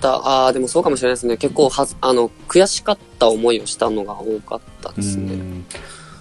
[0.00, 0.14] た。
[0.14, 1.36] ああ、でもそうかもしれないですね。
[1.36, 5.34] 結構はず、あの、悔しかった思いをしたのが多かったですね。
[5.34, 5.64] うん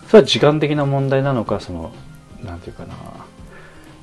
[0.10, 1.92] それは時間的な問題なのか、その、
[2.44, 2.96] なんていうかな、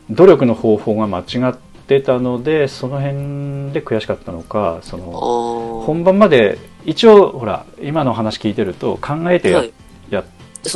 [0.09, 5.87] 努力の方法が間違ってたので、その辺で悔しかったのか、そあの、あ。
[5.87, 9.73] 本番まで、一応、ほら、今の話聞いてると、考えてやはい。
[10.11, 10.25] や。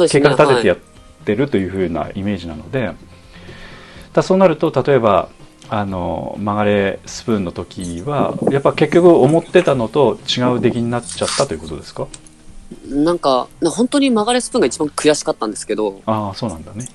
[0.09, 0.83] 計画立ててやはい
[1.23, 2.93] ってるというふうなイメージなので、
[4.15, 5.29] だそうなると例えば
[5.69, 12.07] あの曲がれスプーンの時はやっぱ結局思ってたのと違う出来になっちゃったということですか？
[12.89, 16.89] なんか、な本当に曲がれスプーンが一番悔しかったんですけど、ああそうなんだね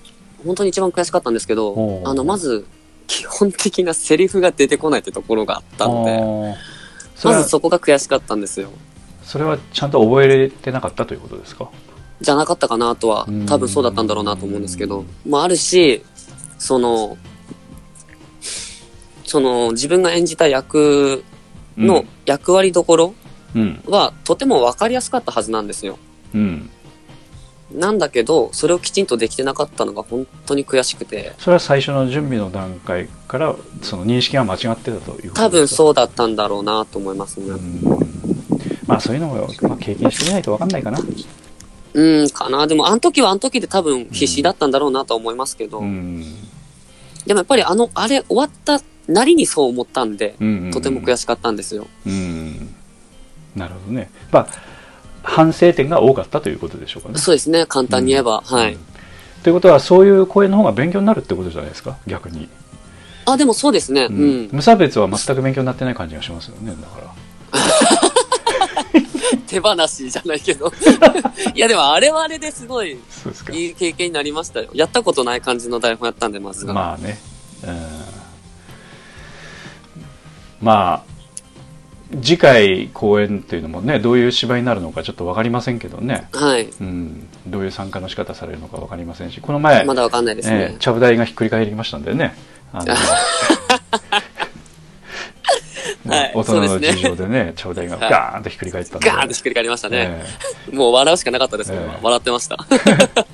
[0.43, 2.66] 本当に一番悔しかったんですけどあの、まず、
[3.08, 6.56] 基本的なセリフが出てこないってところがあったので、
[7.24, 8.70] まずそこが悔しかったんですよ。
[9.24, 11.70] それはちゃんと覚えれてなかったということですか？
[12.22, 16.03] じゃなかったかなとはうん、多分そうだったんだろうなと思うんですけど、まああるし、
[16.58, 17.18] その、
[19.24, 21.24] その自分が演じた役
[21.78, 23.16] の役割どころ
[23.56, 23.82] うん。
[23.88, 25.97] はとても分かりやすかったはずなんですよ。
[26.34, 26.70] うん
[27.76, 37.52] なんだけど、それをきちんとできてなかったのが本当に悔しくて、それは最初の準備の段階からその認識が間違ってたということ多分うそうだったんだろうなと思いますね。
[37.52, 37.82] ん。
[38.88, 41.00] まあそういうのも、まあ、経験してみないと分かんないかな。
[41.94, 42.68] うん、かな。
[42.68, 46.24] でも、あの時はあの時で多分必死だったんだろうなとは思いますけど、うん。
[47.26, 50.72] でもやっぱりあの、あれ終わったなりにそう思ったんで、うん。
[50.72, 51.88] とても悔しかったんですよ。
[52.06, 52.76] うん。
[53.56, 54.10] なるほどね。
[54.32, 54.48] まあ
[55.26, 58.42] 反省点が多かったということでしょうかねそうですね、簡単に言えば。
[58.46, 58.80] はいうん。
[59.44, 61.98] ということはそういう声の方が勉強になるってことじゃないですか？
[62.08, 62.48] 逆に、
[63.26, 64.06] あ、でもそうですね。
[64.06, 64.50] うん。
[64.52, 67.14] 無差別は全く勉強になってない感じがしますよねだから
[69.48, 70.72] 手放しじゃないけど。
[71.54, 72.98] いや、でもあれはあれですごい
[73.52, 74.70] いい経験になりましたよ。
[74.74, 76.74] やったことない感じの台本やったんで、まずは。
[76.74, 77.20] まあね、
[77.64, 77.78] うん、
[80.62, 81.14] まあ
[82.22, 86.66] 次回公演っていうのもねどういう芝居になるのかちょっと分かりませんけどね、はい。
[86.66, 90.78] うん、どういう参加の仕方されるのか分かりませんしこの前、まだわかんないですえねえ。
[90.80, 92.36] ちゃぶ台がひっくり返りましたんでね
[92.74, 92.93] あの
[96.07, 100.24] はい大人の事情でねちゃぶ台がはいガーンとひっくり返ったんで、ガーンとひっくり返りましたね。
[100.72, 102.57] えもう笑うしかなかったですけど、ええ笑ってました。
[102.72, 103.26] え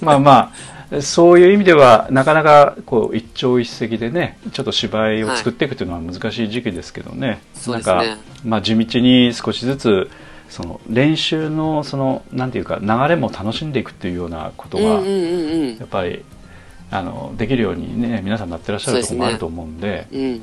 [0.04, 7.96] まあまあそういう意味ではなかなかこう一朝一夕でねちょっと芝居を作っていくというのは難しい時期ですけどね、そうですね。
[7.96, 10.10] なんか、まあ、地道に少しずつ
[10.48, 15.10] その練習のそのなんていうか流れも楽しんでいくっていうようなことが、うんう
[15.72, 16.24] んやっぱり
[16.90, 20.06] あのできるようにね皆さんなってらっしゃるところもあると思うんで。
[20.12, 20.42] うん。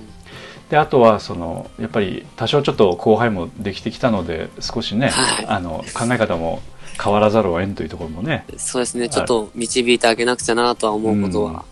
[0.71, 6.61] であとはそのやっぱり多少ちょっと後輩もできてきたので少しね、はいあの考え方も
[7.03, 9.09] 変わらざるを得んというところもねそうですね。
[9.09, 11.65] ちょっと導いてあげなくちゃなとは思うことは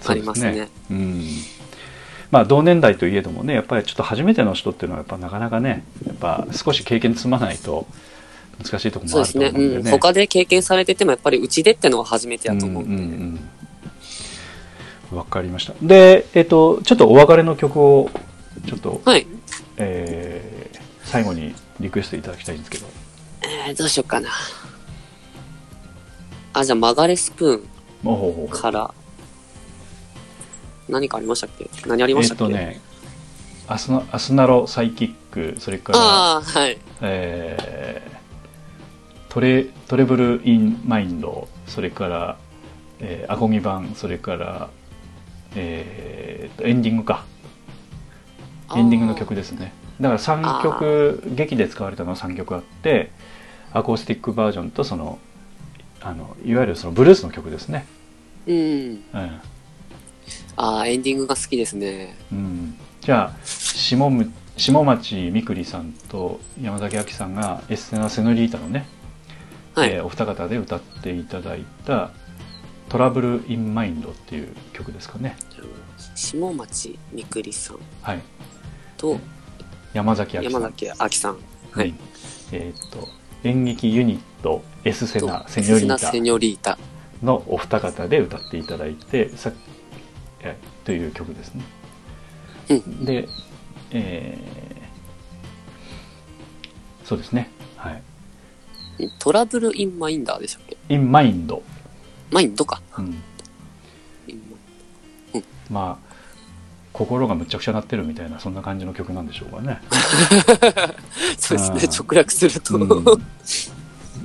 [0.00, 0.68] そうありますね。
[0.90, 1.24] うん
[2.30, 7.88] まあ同年代といえどもねやっぱりちょっと初めての人っていうのはやっぱなかなかねやっぱ少し経験積まないと
[8.62, 9.52] 難しいところもあるとそうですね。
[9.52, 9.56] うん。
[9.56, 9.90] 思うんでね。
[9.90, 13.02] 他で経験されてても、やっぱりうちでってのは初めてやと思ううんんで。
[13.02, 13.40] うんうん
[15.12, 15.74] わかりました。
[15.82, 18.10] で、えっと、ちょっとお別れの曲を、
[18.66, 19.26] ちょっと、はい。
[19.76, 22.86] えー最後にリクエストいただきたいんですけど。
[23.42, 24.28] えー、どうしようかな。
[26.52, 28.94] あ、じゃあ、曲がれスプーンから、
[30.88, 31.68] 何かありましたっけ？
[31.86, 32.80] 何ありまえしたっけ、っとね、
[33.66, 36.78] アスナアスナロサイキック、それから、ああ、はい。
[37.00, 38.10] えー
[39.30, 42.36] トレ Trouble in Mind、それから、
[43.00, 44.70] えーアコギ版、それから、
[45.54, 47.24] えーとエンディングか。
[48.76, 49.72] エンディングの曲ですね。
[50.00, 53.10] だから3曲、劇で使われたのは3曲あって、
[53.72, 55.18] アコースティックバージョンとその、
[56.00, 57.86] あのいわゆるそのブルースの曲ですね。
[58.46, 58.56] うん。
[58.56, 58.58] う
[59.18, 59.40] ん
[60.56, 62.16] ああ、エンディングが好きですね。
[62.32, 68.86] うん、じゃあ下む下町みくりさんと山崎亜紀さんがエッセナ・セノリータのね、
[69.74, 69.90] はい。
[69.90, 72.10] えーお二方で歌っていただいた
[72.90, 75.36] 「トラブル・イン・マインド」っていう曲ですかね。
[76.14, 78.20] 下町みくりさんはい、
[78.96, 79.18] と
[79.94, 80.62] 山崎亜紀さん。
[80.62, 81.38] 山崎あきさん。
[81.70, 81.98] はいうん。
[82.52, 83.08] えーっと
[83.42, 86.78] 演劇ユニットエスセとナ・セニョリータセセニョリータ。
[87.22, 89.52] のお二方で歌っていただいてさ
[90.40, 91.62] えという曲ですね。
[92.70, 93.04] うん。
[93.04, 93.28] で、
[93.92, 94.60] えー
[97.06, 97.50] そうですね。
[97.76, 98.02] はい。
[99.18, 101.08] トラブルインマインダーでしたっけ？In mind。
[101.10, 101.62] マインド
[102.64, 102.80] か。
[102.98, 103.22] うん。
[104.26, 106.10] インまあ、
[106.92, 109.80] 心がむちゃくちゃなってるみたいな、そんな感じの曲なんでしょうかね。
[111.38, 111.80] そうですね。
[111.98, 112.76] 直訳すると。
[112.76, 113.22] うん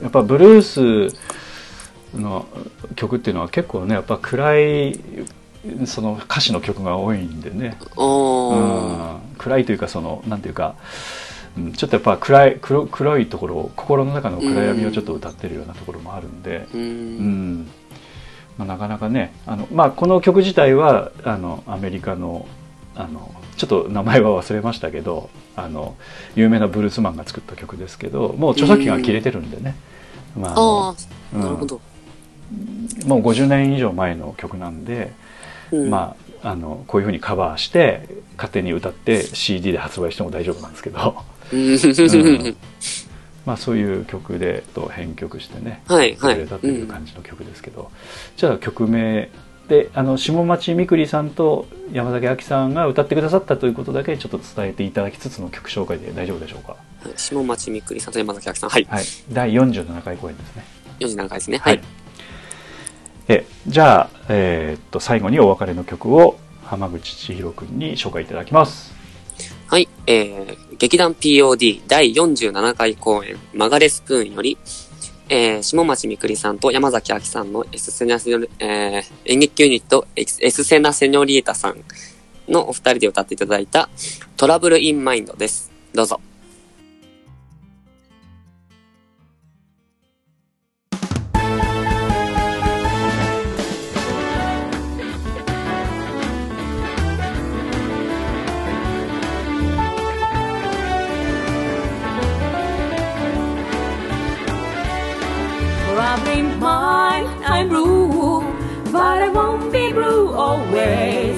[0.01, 1.15] やっぱブルース
[2.17, 2.45] の
[2.95, 4.99] 曲っていうのは結構ね、やっぱ暗い、
[5.85, 7.77] その歌詞の曲が多いんでね。
[7.97, 10.75] うん暗いというかそのなんていうか、
[11.57, 16.77] うんちょっとやっぱ暗い黒黒いところを心の中の暗闇をちょっと歌ってるようなところもあるんで、う。
[16.77, 17.61] うん。
[17.61, 17.67] ん
[18.57, 22.47] まあ、なかなかねあの、まあ、この曲自体はあのアメリカの
[22.95, 25.95] あのちょっと名前は忘れましたけどあの
[26.35, 29.75] 有名なブルースマンが作った曲ですけどもう著作権が切れてるんでね、
[30.37, 30.95] まああの
[31.33, 31.81] あなるほど。
[33.05, 35.11] もう50年以上前の曲なんで、
[35.71, 35.89] うん。
[35.89, 41.23] まあ、あのこういうふうにカバーして勝手に歌って CD で発売しても大丈夫なんですけど、
[41.55, 42.55] うんうん
[43.45, 46.33] まあ、そういう曲でと編曲してねはい、はい。
[46.33, 47.91] 作れたという感じの曲ですけど、
[48.37, 49.29] じゃあ曲名
[49.67, 56.71] であの下町みくりさんと山崎亜紀さんが歌ってくださったということだけちょっと伝えていただきつつの曲紹介で大丈夫でしょうか？
[56.71, 56.77] は
[57.09, 58.69] い下町みくりさんと山崎あきさん。
[58.71, 58.87] はい。
[58.89, 60.65] はい第47回公演ですね
[60.99, 61.57] 47回ですね。
[61.59, 61.81] はい。
[63.27, 68.94] えじゃあ、えーっと最後にお別れの曲を浜口千尋君に紹介いただきます
[69.68, 69.89] はい。
[70.05, 74.59] えー、劇団 POD 第47回公演、曲がれスプーンより、
[75.28, 81.84] えー、下町みくりさんと山崎あきさんのエスセナセニョリ、えー、演劇ユニットエスエスセナセニョリータさん
[82.47, 83.89] のお二人で歌っていただいた
[84.38, 85.72] トラブルインマインドです。
[85.95, 86.22] どうぞ。
[106.36, 108.41] Traveling mine, I'm blue,
[108.91, 111.38] but I won't be blue always.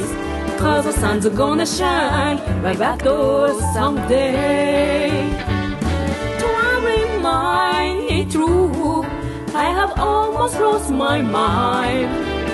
[0.58, 5.30] Cause the sun's gonna shine right back door someday.
[6.40, 9.06] Traveling mine, it's true.
[9.54, 12.10] I have almost lost my mind.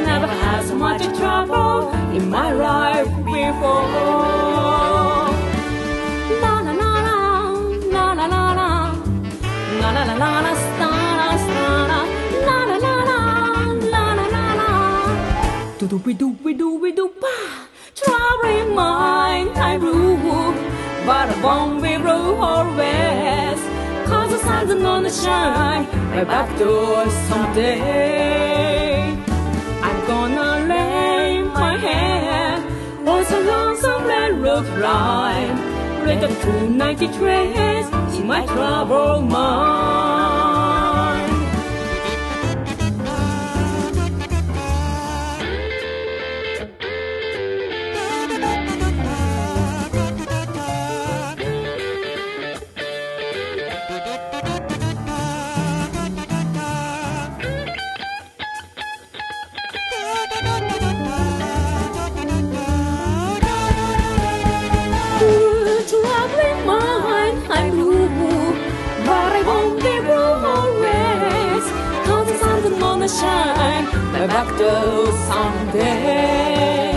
[0.05, 3.87] Never had so much trouble in my life before.
[6.43, 8.73] La la, la la la la.
[9.79, 10.62] La la la la la, la
[15.93, 17.35] Do we do we do we do ba.
[17.93, 20.55] Traveling mind, I rule,
[21.05, 23.59] but I won't be blue always.
[24.09, 26.67] Cause the sun's gonna shine right back to
[27.01, 29.03] us someday.
[29.87, 32.65] I'm gonna lay my head
[33.07, 35.55] on some lonesome railroad line.
[36.07, 40.12] Let the 290 trains in my troubled mind.「
[74.29, 76.93] after someday.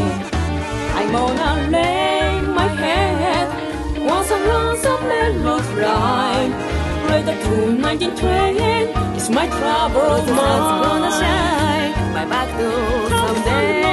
[0.95, 3.49] I'm gonna lay my head
[4.05, 6.53] once a loss of mellows rhyme.
[7.09, 8.89] Right up 19 train.
[9.17, 11.93] it's my trouble that's gonna shine.
[12.15, 12.49] My back
[13.11, 13.86] someday.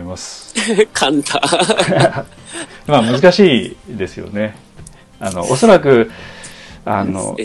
[0.00, 0.54] い、ます。
[0.92, 2.26] 噛んだ。
[2.86, 4.56] まあ難しいですよね。
[5.20, 6.10] あの、おそらく、
[6.84, 7.36] あ の。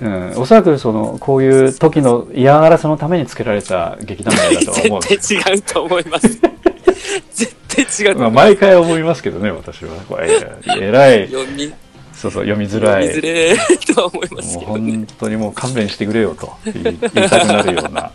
[0.00, 5.28] うん、おそらくその、こういう時の嫌がらせのために作られた劇団名だとは思うんです。
[5.28, 6.28] 絶対違うと思います。
[7.32, 8.30] 絶対違うとまあ。
[8.30, 9.90] 毎回思いますけどね、私は。
[10.08, 10.28] これ、
[10.78, 11.72] えらい、読み、
[12.12, 13.08] そうそう、読みづらい。
[13.08, 14.92] 読みづれーとは思いますもうけどね。
[14.92, 18.10] 本当にもう勘弁してくれよと言いたくなるような。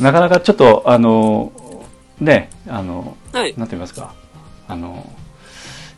[0.00, 1.52] なかなかちょっと、あの、
[2.20, 3.54] ね、あの、はい。
[3.56, 4.14] なんて言いますか、
[4.68, 5.10] あの、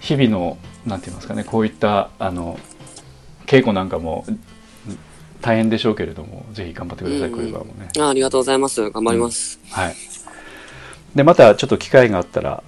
[0.00, 2.58] 日々の、なんて言いますかね、こういった、あの、
[3.46, 4.24] 稽古なんかも
[5.40, 7.88] 大変でしょうけれども、ぜひ頑張ってください、うんこれからもね。
[7.98, 8.90] あありがとうございます。
[8.90, 9.58] 頑張ります。
[9.70, 9.94] はい。
[11.14, 12.62] で、またちょっと機会があったら、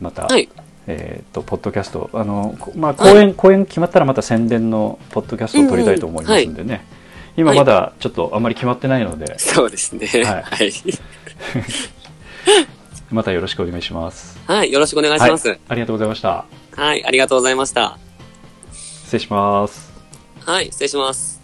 [0.00, 0.48] また、はい。
[0.86, 6.84] えっ、と、ポッドキャスト、あの、こまあ、公演、公演決まったらまた宣伝のポッドキャストを撮りたいと思いますんでね。
[7.36, 10.06] 今まだちょっとあんまり決まってないので、そうですね。
[10.24, 10.72] ははいい。
[13.10, 14.38] またよろしくお願いします。
[14.46, 14.72] はい。
[14.72, 15.48] よろしくお願いします。
[15.48, 15.58] はい。
[15.68, 16.44] ありがとうございました。
[16.76, 17.04] はい。
[17.04, 17.98] ありがとうございました。
[18.72, 19.92] 失礼します。
[20.44, 20.66] はい。
[20.66, 21.34] 失礼します。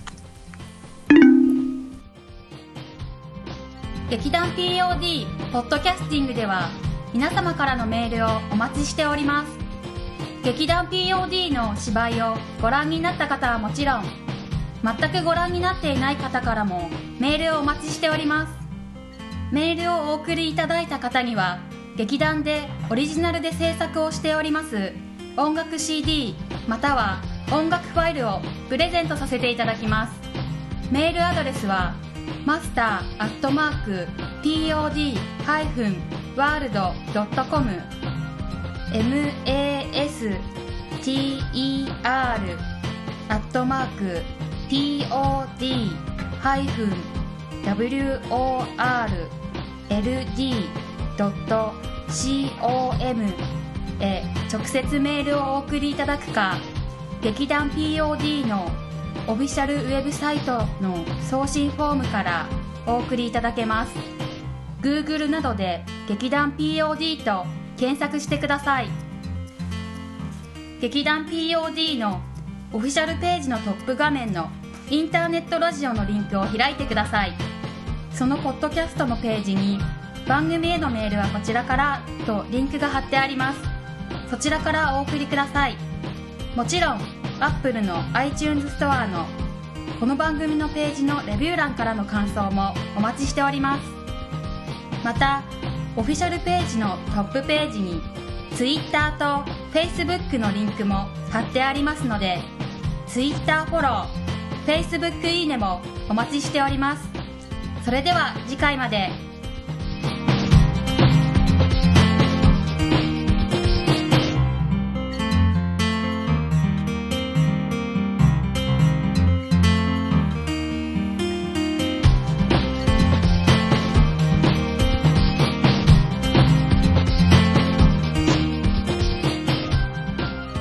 [4.10, 6.68] 劇団 POD ポッドキャスティングでは
[7.14, 9.52] 皆様からのメールをお待ちしております
[10.42, 14.29] 劇団 POD の芝居をご覧になった方はもちろん
[14.82, 18.52] 全くご覧になっていない方からもメールをお待ちしております。
[19.52, 21.58] メールをお送りいただいた方には
[21.96, 24.92] 劇団でオリジナルで制作をしております
[25.36, 26.36] 音楽 CD
[26.68, 27.20] または
[27.52, 30.20] 音楽ファイルをプレゼントさせていただきます。
[30.90, 31.94] メールアドレスは
[32.44, 34.08] マスターアットマーク
[34.42, 36.10] pod-world.com
[41.00, 42.58] master
[43.28, 44.39] アットマーク
[44.70, 45.10] pod-world.com
[54.02, 56.56] へ直接メールをお送りいただくか
[57.20, 58.70] 劇団 POD の
[59.26, 62.46] オフィシャルウェブサイトの送信フォームから
[62.86, 63.92] お送りいただけます。
[64.80, 67.44] Google などで劇団 POD と
[67.76, 68.88] 検索してください。
[70.80, 72.22] 劇団 POD の
[72.72, 74.48] オフィシャルページのトップ画面の
[74.90, 77.32] インターネットラジオのリンクを開いてください。
[78.12, 79.78] そのポッドキャストのページに
[80.26, 83.60] 番組へのメールはこちらからとリンクが貼ってあります。
[84.28, 85.76] そちらからお送りください。
[86.56, 87.00] もちろん
[87.38, 89.26] Apple の iTunes ストアの
[90.00, 93.82] この番組のページのレビュー欄からの感想もお待ちしております。
[95.04, 95.44] また
[95.94, 98.02] オフィシャルページのトップページに
[98.56, 102.40] Twitter と Facebook のリンクも貼ってありますので
[103.06, 104.29] Twitter フォロー
[104.70, 107.02] Facebook いいねもお待ちしております。
[107.84, 109.10] それでは次回まで。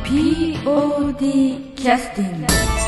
[0.04, 2.79] POD キャスティング